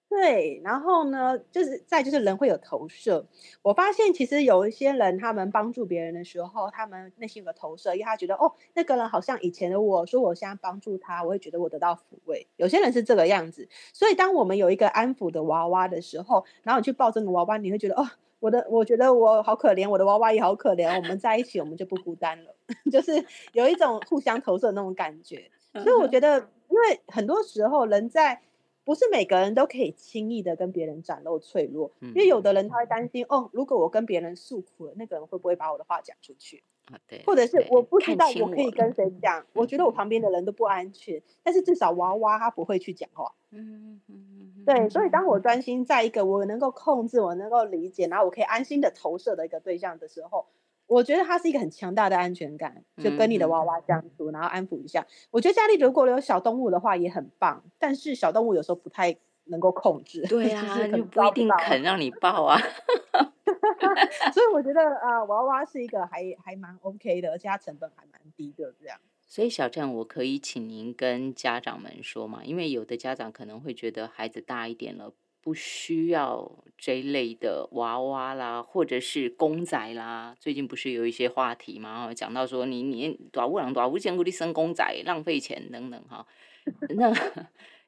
[0.09, 3.27] 对，然后呢，就是再就是人会有投射。
[3.61, 12.47] 我发现其实有一些人，他们帮助别人的时候，他们内心有个投射，因为他觉得哦，那个人好像以前的我，说我现在帮助他，我会觉得我得到抚慰。
[12.57, 22.55] 有些人是这个样子，所以当我们有一个安抚的娃娃的时候，然后你去抱这个娃娃，你会觉得哦，我的，我觉得我好可怜，我的娃娃也好可怜，我们在一起，我们就不孤单了，
[22.93, 23.13] 就是
[23.53, 25.51] 有一种互相投射那种感觉。
[25.83, 26.39] 所以我觉得，
[26.71, 28.41] 因为很多时候人在。
[28.87, 36.63] 不是每个人都可以轻易的跟别人展露脆弱，因为有的人他会担心哦，如果我跟别人诉苦了，那个人会不会把我的话讲出去？
[36.85, 43.35] 啊，对，或者是我不知道我可以跟谁讲，我觉得我旁边的人都不安全，但是至少娃娃他不会去讲话。
[43.51, 50.47] 嗯嗯嗯，对，所以当我专心在一个我能够控制、我能够理解，然后我可以安心的投射的一个对象的时候。
[50.87, 55.05] 我觉得它是一个很强大的安全感，就跟你的娃娃相处，然后安抚一下。
[55.31, 60.23] 我觉得家里如果有小动物的话也很棒，但是小动物有时候不太能够控制。
[60.31, 62.59] 对啊，就不一定肯让你抱啊。
[64.33, 68.99] 所以我觉得啊， 娃娃是一个还还蛮 OK 的，而且它成本还蛮低的这样。
[69.27, 75.13] 所以小郑，我可以请您跟家长们说嘛，因为有的家长可能会觉得孩子大一点了。
[75.47, 80.37] 不需要这一类的娃娃啦，或者是公仔啦。
[80.41, 82.13] 最近不是有一些话题吗？
[82.13, 86.27] 讲到说你你多少人多少钱鼓励生公仔，浪费钱等等哈。
[86.97, 87.15] 那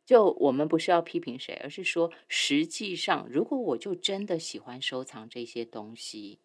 [0.07, 6.39] 就我们不是要批评谁，而是说实际上，如果我就真的喜欢收藏这些东西，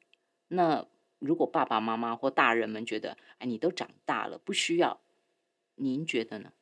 [0.47, 0.87] 那
[1.19, 4.99] 如果爸爸妈妈或大人们觉得，哎，你都长大了，不需要，
[5.75, 6.53] 您觉得呢？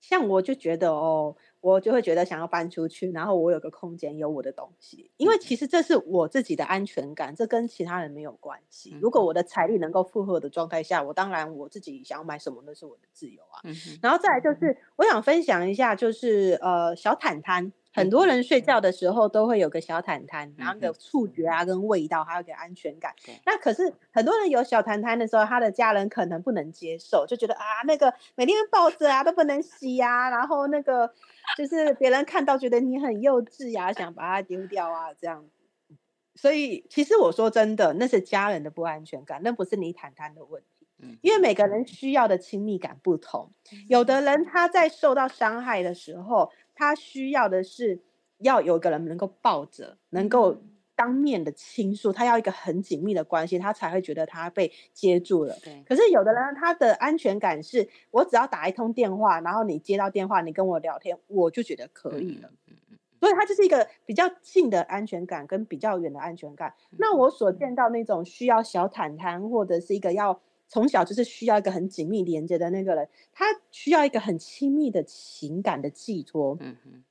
[0.00, 1.36] 像我就觉得哦。
[1.60, 8.96] 我就会觉得想要搬出去，然后我有个空间有我的东西，因为其实这是我自己的安全感，这跟其他人没有关系。
[9.00, 13.60] 如果我的财力能够负荷的状态下，我当然我自己想要买什么那是我的自由啊。
[14.02, 17.72] 然后再来就是我想分享一下，就是呃小毯毯。
[17.92, 23.12] 很多人睡觉的时候都会有个小毯毯，然后有触觉啊跟味道，还有个安全感。
[23.44, 31.12] 那可是很多人有小毯毯的时候，他的家人可能不能接受，就觉得啊那个每天抱着啊都不能洗啊，然后那个
[31.56, 35.96] 就是别人看到觉得你很幼稚呀，想把它丢掉啊这样子。
[36.34, 40.86] 所以其实我说真的，那是家人的不安全感，那不是你谈谈的问题。
[41.22, 43.52] 因为每个人需要的亲密感不同，
[43.88, 46.50] 有的人他在受到伤害的时候。
[46.82, 48.00] 他需要的是
[48.38, 50.62] 要有一个人能够抱着，能够
[51.00, 55.56] 当面的倾诉，他要一个很紧密的关系，他才会觉得他被接住了。
[55.64, 55.82] 对。
[55.88, 62.50] 可是有的人他的安全感是，我只要打一通电话，然后你接到电话，你跟我聊天，我就觉得可以了。
[62.66, 62.98] 嗯嗯。
[63.18, 66.74] 所以他就是一个比较近的安全感跟比较远的安全感。
[66.98, 70.38] 那我所见到那种需要小坦坦或者是一个要
[70.68, 76.58] 从小就是需要一个很紧密连接的那个人，他需要一个很亲密的情感的寄托。
[76.60, 77.02] 嗯哼，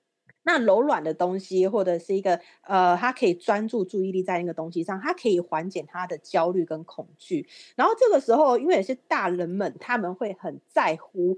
[0.50, 7.47] 那柔软的东西，或者是一个呃，他可以专注注意力在那个东西上，他可以缓解他的焦虑跟恐惧。
[7.76, 11.38] 然后这个时候，因为有些大人们他们会很在乎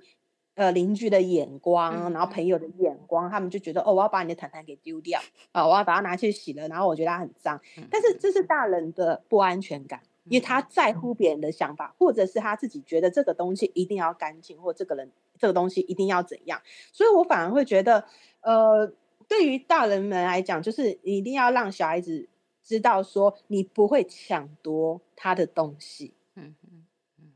[0.55, 5.19] 呃邻居的眼光，然后朋友的眼光，他们就觉得哦，我要把你的毯毯给丢掉
[5.51, 7.59] 啊，我要把它拿去洗了，然后我觉得它很脏。
[7.89, 16.61] 但是这是大人的不安全感，因为他在乎别人的想法，或者是他自己觉得这个东西一定要干净，或这个人这个东西一定要怎样。
[16.93, 18.05] 所以我反而会觉得，
[18.41, 18.93] 呃，
[19.31, 22.27] 对于大人们来讲，就是你一定要让小孩子
[22.61, 26.13] 知道说，你不会抢夺他的东西。
[26.35, 26.83] 嗯嗯。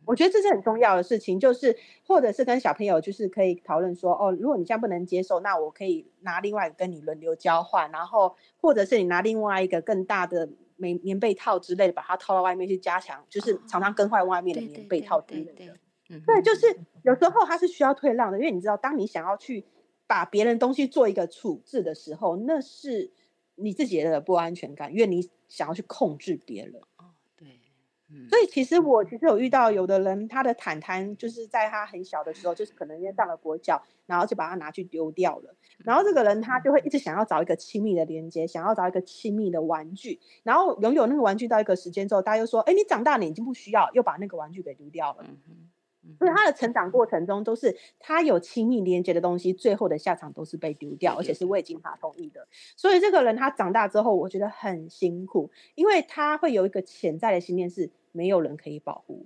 [0.04, 1.74] 我觉得这是很重要的事情，就是
[2.06, 15.54] 或者是跟小朋友就是可以讨论说，哦，如果你现在不能接受，那我可以拿另外跟你轮流交换，然后或者是你拿另外一个更大的棉棉被套之类的，把它套到外面去加强，就是常常更换外面的棉被套之类的。
[16.28, 16.68] 对，就是
[17.04, 19.66] 有时候它是需要退让的，因为你知道，当你想要去
[20.08, 23.12] 把别人东西做一个处置的时候，那是
[23.56, 26.82] 你自己的不安全感，因为你想要去控制别人
[27.36, 27.60] 对。
[28.30, 35.56] 所以其实我其实有遇到有的人，他的坦坦就是在他很小的时候，就是可能因为上了国教，然后就把它拿去丢掉了。
[35.80, 40.20] 然后这个人他就会一直想要找一个亲密的连接，想要找一个亲密的玩具。
[40.44, 45.26] 然后拥有那个玩具到一个时间之后，大家又说：“哎，你长大了已经不需要，又把那个玩具给丢掉了。”
[46.18, 52.48] 所以他的成长过程中都是他有亲密连接的东西，最后的下场都是被丢掉，而且是未经他同意的。
[52.76, 57.92] 所以这个人他长大之后，我觉得很辛苦，因为他会有一个潜在的信念是。
[58.18, 59.26] 没有人可以保护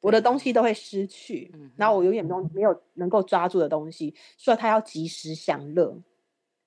[0.00, 5.96] 我，的东西都会失去，然后我永远都没有能够抓住的东西，所以他要及时享乐。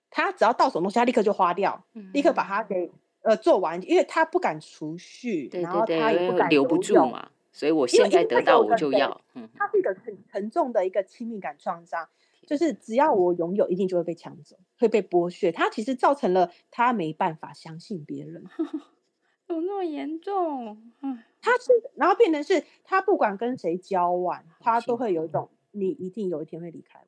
[0.10, 2.90] 他只要到手东西，他立刻就花掉，立刻把它给
[3.24, 7.30] 呃做完，因为他不敢储蓄，然后他也不敢留不住嘛。
[7.54, 9.22] 所以我现在得到我就要。
[9.36, 12.10] 嗯，它是一个很沉重的一个亲密感创伤，
[12.46, 15.52] 就是只要我拥有，一定就会被抢走，会被剥削。
[15.52, 18.44] 他其实造成了他没办法相信别人。
[19.48, 20.92] 有那么严重？
[21.02, 27.06] 嗯他是，然后变成是，他不管跟谁交往，他都会有一种，你一定有一天会离开我，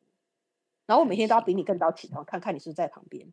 [0.85, 3.31] 然后我每天都要比你更早起床，看看你是不是在旁边。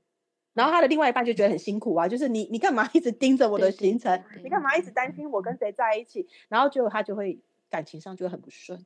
[0.54, 4.22] 然后他的另外一半就觉得很辛苦啊，就是你，你干嘛 一直盯着我的行程？
[4.42, 6.26] 你干嘛一直担心我跟谁在一起？
[6.48, 7.40] 然后就他就会
[7.70, 8.84] 感情上就会很不顺。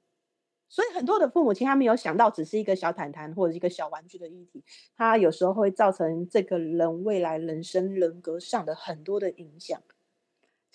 [0.68, 4.64] 所以很多的父母亲他没有想到，只是一个小毯毯或者一个小玩具的议题，
[4.96, 9.80] 他有时候会造成这个人未来人生人格上的很多的影响。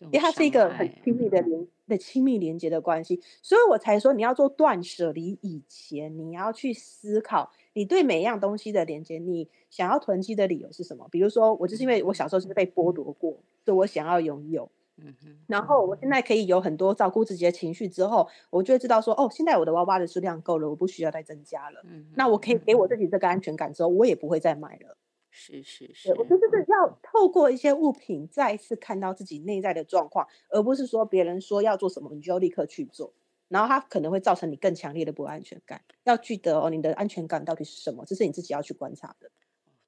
[0.06, 11.08] 因为它是一个很亲密的连的亲密连接的关系，所以我才说你要做断舍离以前，你要去思考你对每一样东西的连接，你想要囤积的理由是什么？
[11.12, 13.32] 比如说，我就是因为我小时候是被剥夺过，
[13.64, 14.70] 所以我想要拥有。
[14.97, 15.36] 嗯哼。
[15.47, 21.82] 然后我现在可以有很多照顾自己的情绪之后，我就会知道说，哦，现在我的娃娃的数量够了，我不需要再增加了。
[21.84, 22.08] 嗯。
[22.16, 24.97] 那我可以给我自己这个安全感之后，我也不会再买了。
[25.34, 33.13] 是是是，我觉得是要透过一些物品再次看到自己内在的状况，而不是说别人说要做什么你就要立刻去做，
[33.47, 35.86] 然后它可能会造成你更强烈的不安全感。
[36.03, 38.03] 要记得哦，你的安全感到底是什么？
[38.05, 39.32] 这是你自己要去观察的。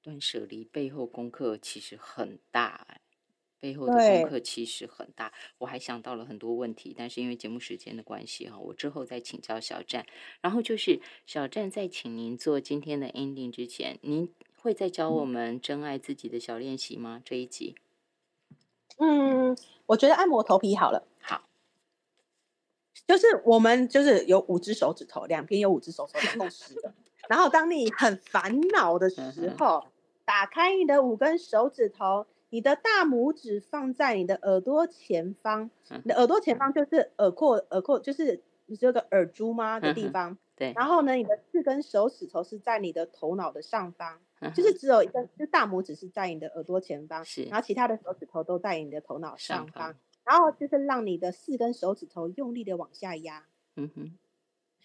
[0.02, 3.02] 断舍离背后功课其实很大，哎，
[3.60, 5.34] 背后的功课其实很大。
[5.58, 10.06] 我还想到了很多问题，但是因为节目时间的关系哈，我之后再请教小站。
[10.42, 14.34] 然后就是小站在请您做今天的 ending 之前，您。
[14.64, 17.22] 会再教我们真爱自己的小练习吗？
[17.26, 17.76] 这一集，
[18.98, 19.58] 嗯，
[19.88, 21.06] 我觉得按摩头皮好了。
[21.20, 21.44] 好，
[23.06, 26.94] 就是我们就是有五只手指头，两边有五只手指头，总共十个。
[27.28, 29.86] 然后当你很烦恼的时候，
[30.24, 40.38] 打开你的五根手指头，你的大拇指放在你的耳朵前方，你的耳朵前方就是耳廓，耳廓就是你这个耳珠吗的地方？
[40.56, 40.72] 对。
[40.74, 44.22] 然后呢，你的四根手指头是在你的头脑的上方。
[44.52, 54.18] 就是只有一个，就大拇指是在你的耳朵前方，是，然后其他的手指头都在你的头脑上方，然后就是让你的四根手指头用力的往下压，嗯哼，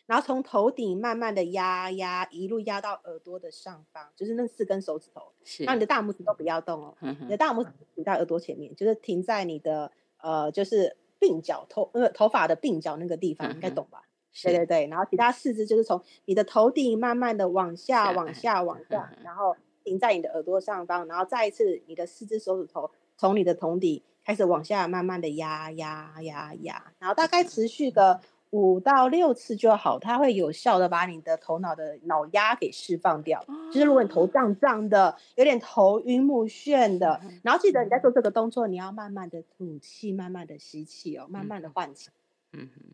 [0.07, 14.08] 然后从头顶慢慢的压压，一路压到耳朵的上方，就是那四根手指头，是，那你的大拇指都不要动哦，你的大拇指停在耳朵前面，就是停在你的呃，就是鬓角头呃头发的鬓角那个地方，应该懂吧？
[14.45, 28.21] 对对对，然后其他四肢就是从你的头顶慢慢的往下、往下、往下，然后停在你的耳朵上方，然后再一次你的四只手指头从你的头顶开始往下慢慢的压压压压，然后大概持续个
[28.51, 33.45] 五到六次就好，它会有效的把你的头脑的脑压给释放掉。
[33.71, 42.09] 就是如果你头胀胀的，有点头晕目眩的，然后记得你在做这个动作，你要慢慢的吐气，慢慢的吸气哦，慢慢的换气。
[42.09, 42.13] 嗯，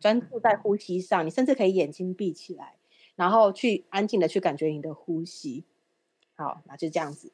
[0.01, 2.77] 专注在呼吸上，你甚至可以眼睛闭起来，
[3.15, 5.65] 然后去安静的去感觉你的呼吸。
[6.35, 7.33] 好，那就这样子。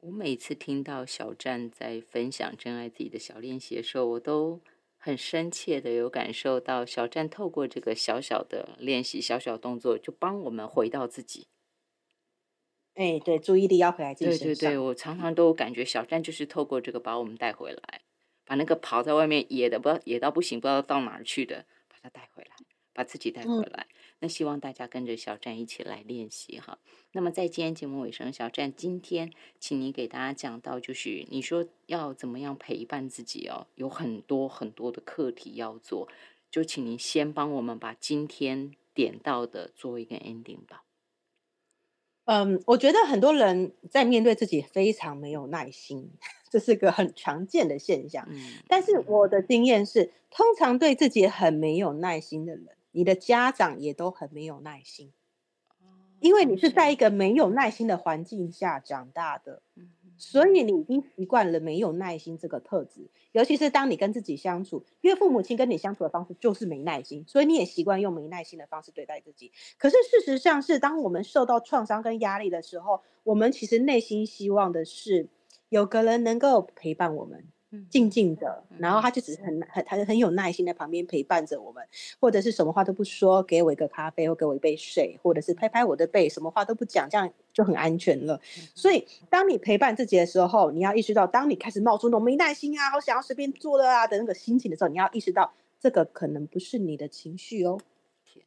[0.00, 4.60] 我每次听到小站在分享真爱自己的小练习的时候，我都
[4.96, 11.46] 很深切的有感受到小站透过这个小小的练习、小小动作，就帮我们回到自己。
[12.94, 14.46] 哎，对，注意力要回来自己身上。
[14.46, 18.00] 对对对，我常常都感觉小站就是透过这个把我们带回来，
[18.50, 22.56] 把那个跑在外面野的不知道野到不行，不知道到哪儿去的，把它带回来，
[22.92, 23.86] 把自己带回来。
[24.18, 26.80] 那希望大家跟着小站一起来练习哈。
[27.12, 36.08] 那么在今天节目尾声，小站今天请你给大家讲到，就是你说要怎么样陪伴自己哦，有很多很多的课题要做，
[36.50, 40.82] 就请您先帮我们把今天点到的做一个 ending 吧。
[42.24, 46.10] 嗯，我觉得很多人在面对自己非常没有耐心，
[46.50, 48.26] 这是个很常见的现象。
[48.28, 48.38] 嗯，
[48.68, 52.66] 但是我的经验是，通常对自己很没有耐心的人。
[52.92, 55.12] 你的家长也都很没有耐心，
[56.18, 59.62] 因为你是在一个没有耐心的环境下长大的，
[60.18, 63.08] 所以你已经习惯了没有耐心这个特质。
[63.30, 69.52] 尤其是当你跟自己相处，因为父母亲跟你相处的方式就是没耐心，所以你也习惯用没耐心的方式对待自己。
[69.78, 75.28] 可是事实上是，当我们受到创伤跟压力的时候，我们其实内心希望的是
[75.70, 77.44] 有个人能够陪伴我们。
[77.88, 81.86] 静静的，然后他就只是很很他很有耐心在旁边陪伴着我们，
[82.18, 88.40] 或者是什么话都不说，给我一个咖啡或给我一杯水，或者是拍拍我的背，什么话都不讲，这样就很安全了。
[88.74, 97.78] 所以，当你陪伴自己的时候，你要意识到，当你开始冒出那种没耐心啊，好想要随便做了啊的那个心情的时候，你要意识到，这个可能不是你的情绪哦。
[98.24, 98.44] 天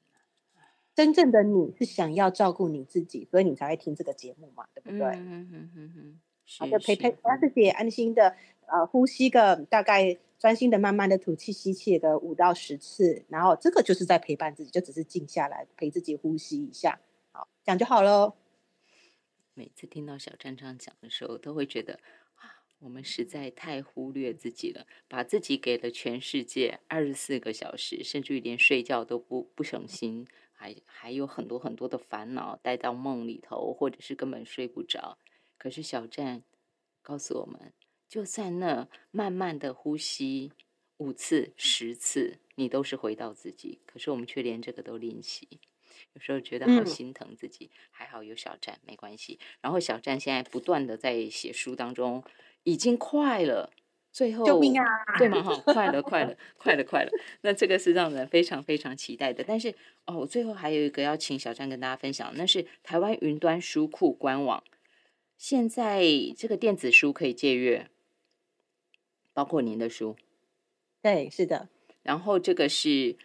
[0.93, 5.07] 真正的你是想要照顾你自己，所以你才会听这个节目嘛，对不对？
[5.15, 6.19] 嗯嗯嗯嗯。
[6.59, 8.35] 好的，陪陪让自己安心的。
[8.65, 16.99] 呃，呼吸个大概专心的、慢慢的吐气、吸气个五到十次，然后这个就是在陪伴自己，就只是静下来陪自己呼吸一下，
[17.33, 18.33] 好，这样就好喽。
[19.53, 21.99] 每次听到小站长讲的时候，都会觉得
[22.35, 35.17] 啊，我们实在太忽略自己了，把自己给了全世界二十四个小时，甚至于连睡觉都不不省心，还还有很多很多的烦恼带到梦里头，或者是根本睡不着。
[35.63, 36.43] 可是小站
[37.01, 37.71] 告诉我们。
[38.09, 40.51] 就在那慢慢的呼吸
[40.97, 43.79] 五次、十次，你都是回到自己。
[43.85, 45.47] 可是我们却连这个都练习，
[46.11, 47.71] 有时候觉得好心疼自己。
[47.91, 49.39] 还好有小站，没关系。
[49.61, 52.21] 然后小站现在不断的在写书当中，
[52.63, 53.71] 已经快了。
[54.11, 54.85] 最后，救命啊！
[55.17, 55.41] 对吗？
[55.41, 57.11] 哈，快了，快了，快了，快了。
[57.41, 59.43] 那这个是让人非常非常期待的。
[59.47, 59.73] 但是
[60.05, 64.63] 哦，我最后还有一个要请小站跟大家分享，那是台湾云端书库官网，
[65.43, 66.05] 现在
[66.37, 67.89] 这个电子书可以借阅。
[69.33, 70.15] 包括您的书，
[71.01, 71.67] 对，是的。
[72.01, 73.17] 然后这个是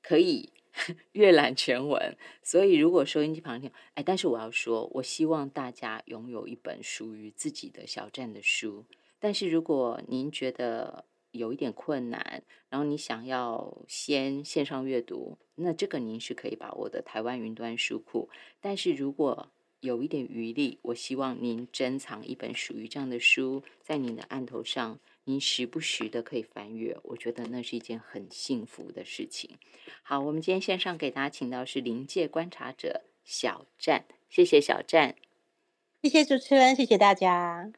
[0.00, 0.52] 可以
[1.10, 8.84] 阅览全文，所以如果收音机旁听，哎，但是我要说，我希望大家拥有一本属于自己的小站的书。
[9.18, 18.30] 但是如果您觉得有一点困难，然后你想要先线上阅读，那这个您是可以把握的台湾云端书库。
[18.60, 19.50] 但是如果
[19.86, 24.98] 有一点余力，我希望您珍藏一本属于这样的书，在您的案头上。
[25.28, 29.50] 您时不时的可以翻阅，我觉得那是一件很幸福的事情。
[30.04, 35.16] 好，我们今天线上给大家请到是临界观察者小站，谢谢小站，
[36.00, 37.72] 谢谢主持人，谢谢大家。